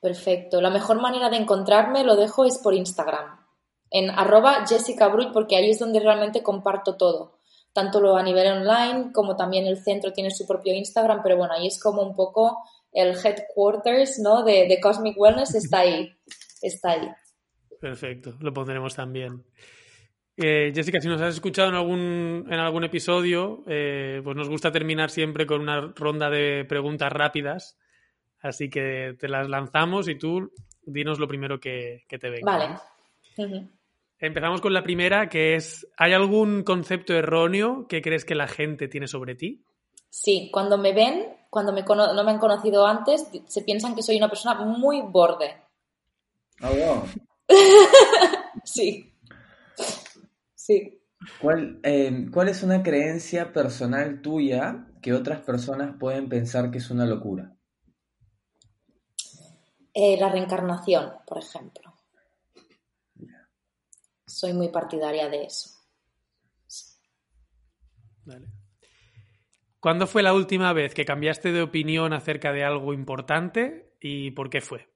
[0.00, 0.60] Perfecto.
[0.60, 3.38] La mejor manera de encontrarme, lo dejo, es por Instagram.
[3.90, 7.38] En arroba Jessica porque ahí es donde realmente comparto todo.
[7.72, 11.54] Tanto lo a nivel online como también el centro tiene su propio Instagram, pero bueno,
[11.54, 12.58] ahí es como un poco
[12.92, 14.42] el headquarters ¿no?
[14.42, 16.14] de, de Cosmic Wellness, está ahí
[16.62, 17.08] está ahí.
[17.80, 19.44] Perfecto, lo pondremos también.
[20.40, 24.70] Eh, Jessica, si nos has escuchado en algún, en algún episodio, eh, pues nos gusta
[24.70, 27.76] terminar siempre con una ronda de preguntas rápidas.
[28.40, 32.44] Así que te las lanzamos y tú dinos lo primero que, te venga.
[33.36, 33.68] Vale.
[34.20, 38.86] Empezamos con la primera, que es, ¿hay algún concepto erróneo que crees que la gente
[38.86, 39.64] tiene sobre ti?
[40.08, 44.16] Sí, cuando me ven, cuando me no me han conocido antes, se piensan que soy
[44.16, 45.56] una persona muy borde.
[46.60, 47.02] Ah, wow.
[48.64, 49.07] sí.
[50.68, 51.00] Sí.
[51.40, 56.90] ¿Cuál, eh, ¿Cuál es una creencia personal tuya que otras personas pueden pensar que es
[56.90, 57.56] una locura?
[59.94, 61.94] Eh, la reencarnación, por ejemplo.
[64.26, 65.70] Soy muy partidaria de eso.
[69.80, 74.50] ¿Cuándo fue la última vez que cambiaste de opinión acerca de algo importante y por
[74.50, 74.86] qué fue?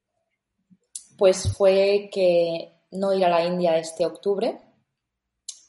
[1.17, 4.61] Pues fue que no ir a la India este octubre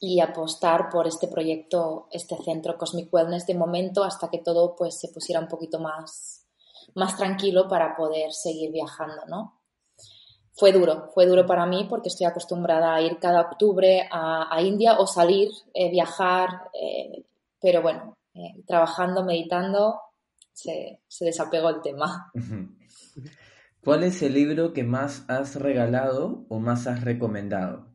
[0.06, 5.00] y apostar por este proyecto, este centro Cosmic Wellness de momento hasta que todo pues
[5.00, 6.46] se pusiera un poquito más,
[6.94, 9.62] más tranquilo para poder seguir viajando, ¿no?
[10.52, 15.00] Fue duro, fue duro para mí porque estoy acostumbrada a ir cada octubre a, India
[15.00, 17.24] o salir, eh, viajar, eh,
[17.62, 20.02] pero bueno, eh, trabajando, meditando,
[20.52, 22.30] se, se desapegó el tema.
[23.82, 27.93] ¿Cuál es el libro que más has regalado o más has recomendado?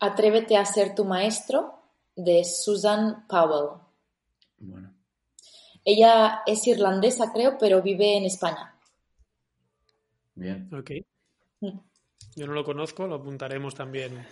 [0.00, 1.74] Atrévete a ser tu maestro
[2.14, 3.80] de Susan Powell.
[4.58, 4.92] Bueno.
[5.84, 8.74] Ella es irlandesa, creo, pero vive en España.
[10.34, 10.68] Bien.
[10.72, 10.90] Ok.
[11.60, 11.78] Mm.
[12.36, 14.24] Yo no lo conozco, lo apuntaremos también.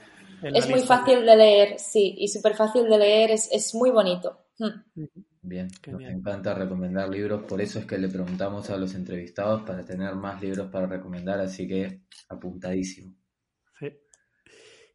[0.42, 4.46] es muy fácil de leer, sí, y súper fácil de leer, es, muy bonito.
[4.58, 5.04] Mm.
[5.42, 9.84] Bien, nos encanta recomendar libros, por eso es que le preguntamos a los entrevistados para
[9.84, 13.14] tener más libros para recomendar, así que apuntadísimo.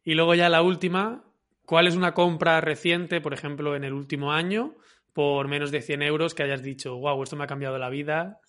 [0.04, 1.24] Y luego ya la última,
[1.64, 4.74] ¿cuál es una compra reciente, por ejemplo, en el último año,
[5.12, 8.40] por menos de 100 euros que hayas dicho, wow, esto me ha cambiado la vida?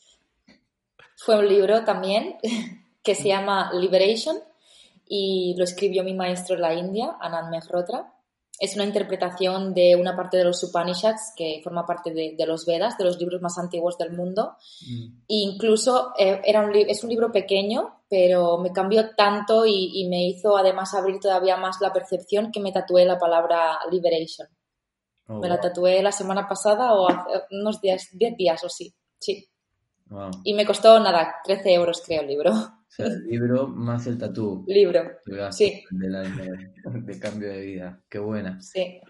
[1.17, 2.37] Fue un libro también
[3.03, 4.37] que se llama Liberation
[5.07, 8.13] y lo escribió mi maestro en la India, Anand Mehrotra.
[8.59, 12.97] Es una interpretación de una parte de los Upanishads que forma parte de, los Vedas,
[12.97, 14.57] de los libros más antiguos del mundo.
[14.87, 15.05] Mm.
[15.27, 20.27] E incluso eh, era un es un libro pequeño, pero me cambió tanto y, me
[20.27, 24.47] hizo además abrir todavía más la percepción que me tatué la palabra liberation.
[25.27, 28.93] Oh, me la tatué la semana pasada o hace unos días, 10 días o sí.
[29.17, 29.49] Sí.
[30.43, 32.51] Y me costó nada, 13 euros creo el libro.
[32.95, 34.63] Sea, el libro más el tatú.
[34.67, 35.01] Libro.
[35.49, 35.83] Sí.
[35.89, 38.03] De, cambio de vida.
[38.07, 38.61] Qué buena.
[38.61, 39.01] Sí.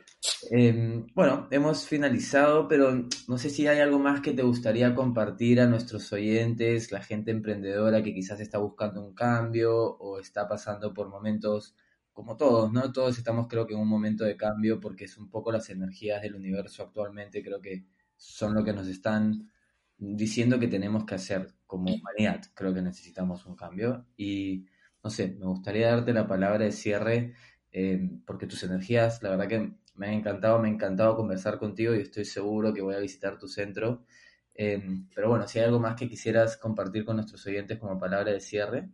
[0.52, 5.60] Em, bueno, hemos finalizado, pero no sé si hay algo más que te gustaría compartir
[5.60, 10.94] a nuestros oyentes, la gente emprendedora que quizás está buscando un cambio o está pasando
[10.94, 11.76] por momentos
[12.14, 12.94] como todos, ¿no?
[12.94, 16.22] Todos estamos creo que en un momento de cambio porque es un poco las energías
[16.22, 17.84] del universo actualmente, creo que
[18.16, 19.52] son lo que nos están
[19.98, 22.40] diciendo que tenemos que hacer como humanidad.
[22.54, 24.68] Creo que necesitamos un cambio y
[25.04, 27.34] no sé, me gustaría darte la palabra de cierre
[27.72, 31.96] eh, porque tus energías, la verdad que me han encantado, me ha encantado conversar contigo
[31.96, 34.06] y estoy seguro que voy a visitar tu centro.
[34.54, 34.84] Eh,
[35.16, 38.40] pero bueno, si hay algo más que quisieras compartir con nuestros oyentes como palabra de
[38.40, 38.90] cierre.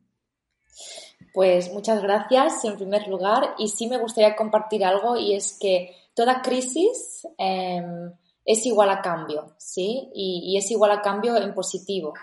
[1.34, 5.94] Pues muchas gracias en primer lugar y sí me gustaría compartir algo y es que
[6.14, 8.14] toda crisis em,
[8.46, 10.10] es igual a cambio, ¿sí?
[10.14, 12.14] Y, es igual a cambio en positivo.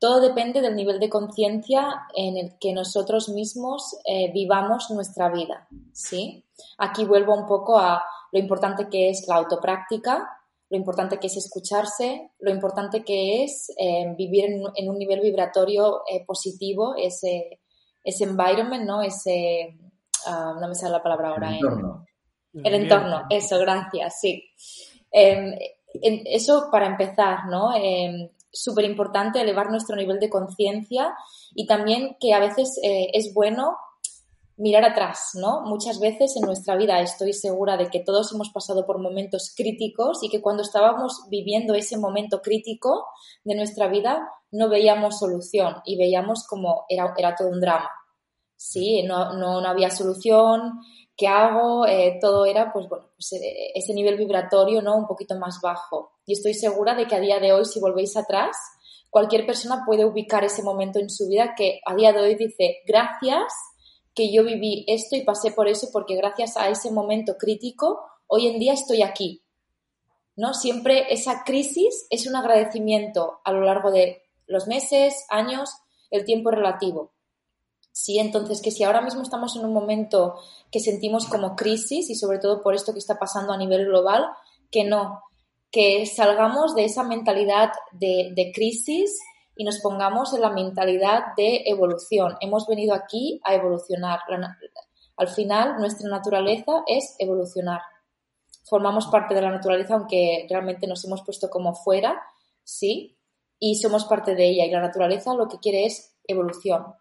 [0.00, 5.68] Todo depende del nivel de conciencia en el que nosotros mismos eh, vivamos nuestra vida,
[5.92, 6.42] ¿sí?
[6.78, 10.26] Aquí vuelvo un poco a lo importante que es la autopráctica,
[10.70, 16.00] lo importante que es escucharse, lo importante que es eh, vivir en, un nivel vibratorio
[16.10, 17.60] eh, positivo, ese,
[18.02, 19.02] ese environment, ¿no?
[19.02, 19.76] Ese,
[20.26, 21.48] ah, no me sale la palabra ahora.
[21.50, 22.06] El entorno.
[22.54, 24.44] el entorno, eso, gracias, sí.
[25.10, 25.54] Em,
[25.92, 27.74] eso para empezar, ¿no?
[27.76, 31.14] Em, Súper importante elevar nuestro nivel de conciencia
[31.54, 33.76] y también que a veces eh, es bueno
[34.60, 35.62] mirar atrás, ¿no?
[35.62, 40.22] Muchas veces en nuestra vida estoy segura de que todos hemos pasado por momentos críticos
[40.22, 43.06] y que cuando estábamos viviendo ese momento crítico
[43.42, 47.88] de nuestra vida no veíamos solución y veíamos como era, era todo un drama.
[48.54, 50.80] Sí, no, no, no había solución,
[51.20, 51.86] ¿qué hago?
[51.86, 54.96] Eh, todo era, pues bueno, pues, eh, ese nivel vibratorio, ¿no?
[54.96, 56.12] Un poquito más bajo.
[56.24, 58.56] Y estoy segura de que a día de hoy, si volvéis atrás,
[59.10, 62.78] cualquier persona puede ubicar ese momento en su vida que a día de hoy dice,
[62.86, 63.52] gracias
[64.14, 68.46] que yo viví esto y pasé por eso, porque gracias a ese momento crítico, hoy
[68.46, 69.44] en día estoy aquí.
[70.36, 70.54] ¿No?
[70.54, 75.70] Siempre esa crisis es un agradecimiento a lo largo de los meses, años,
[76.10, 77.12] el tiempo relativo.
[77.92, 80.36] Sí, entonces que si ahora mismo estamos en un momento
[80.70, 84.26] que sentimos como crisis y sobre todo por esto que está pasando a nivel global,
[84.70, 85.22] que no,
[85.70, 89.18] que salgamos de esa mentalidad de, crisis
[89.56, 92.36] y nos pongamos en la mentalidad de evolución.
[92.40, 94.20] Hemos venido aquí a evolucionar.
[95.16, 97.80] Al final, nuestra naturaleza es evolucionar.
[98.64, 102.20] Formamos parte de la naturaleza, aunque realmente nos hemos puesto como fuera,
[102.62, 103.18] sí,
[103.58, 104.64] y somos parte de ella.
[104.64, 106.94] Y la naturaleza lo que quiere es evolución.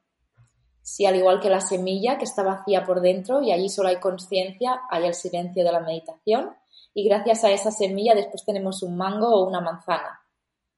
[0.89, 3.97] Sí, al igual que la semilla que está vacía por dentro y allí solo hay
[3.97, 6.49] conciencia, hay el silencio de la meditación
[6.95, 10.19] y gracias a esa semilla después tenemos un mango o una manzana.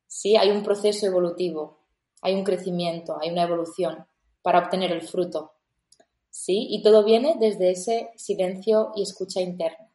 [0.08, 1.80] Sí, hay un proceso evolutivo,
[2.22, 4.06] hay un crecimiento, hay una evolución
[4.42, 5.54] para obtener el fruto.
[6.30, 9.88] Sí, y todo viene desde ese silencio y escucha interna.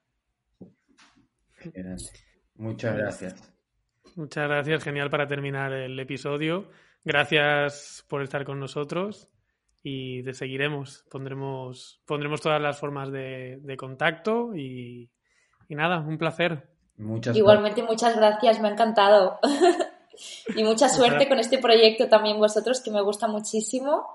[2.55, 3.35] Muchas gracias.
[4.15, 6.71] Muchas gracias, genial para terminar el episodio.
[7.05, 9.29] Gracias por estar con nosotros
[9.89, 11.05] y te seguiremos.
[11.09, 15.09] Pondremos, pondremos todas las formas de, contacto y,
[15.69, 16.69] nada, un placer.
[16.97, 19.39] Muchas Igualmente, muchas gracias, me ha encantado.
[20.57, 24.09] y mucha suerte con este proyecto también vosotros, que me gusta muchísimo.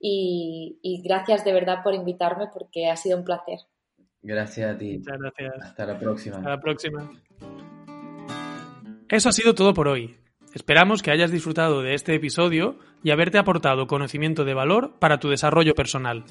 [0.00, 3.60] Y, y, gracias de verdad por invitarme porque ha sido un placer.
[4.20, 4.98] Gracias a ti.
[4.98, 5.54] Muchas gracias.
[5.62, 6.36] Hasta la próxima.
[6.38, 7.12] Hasta la próxima.
[9.08, 10.23] Eso ha sido todo por hoy.
[10.54, 15.28] Esperamos que hayas disfrutado de este episodio y haberte aportado conocimiento de valor para tu
[15.28, 16.24] desarrollo personal.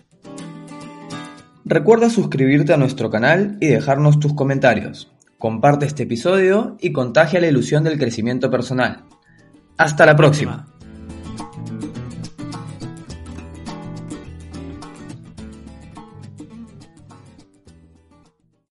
[1.65, 5.11] Recuerda suscribirte a nuestro canal y dejarnos tus comentarios.
[5.37, 9.03] Comparte este episodio y contagia la ilusión del crecimiento personal.
[9.77, 10.67] Hasta la próxima.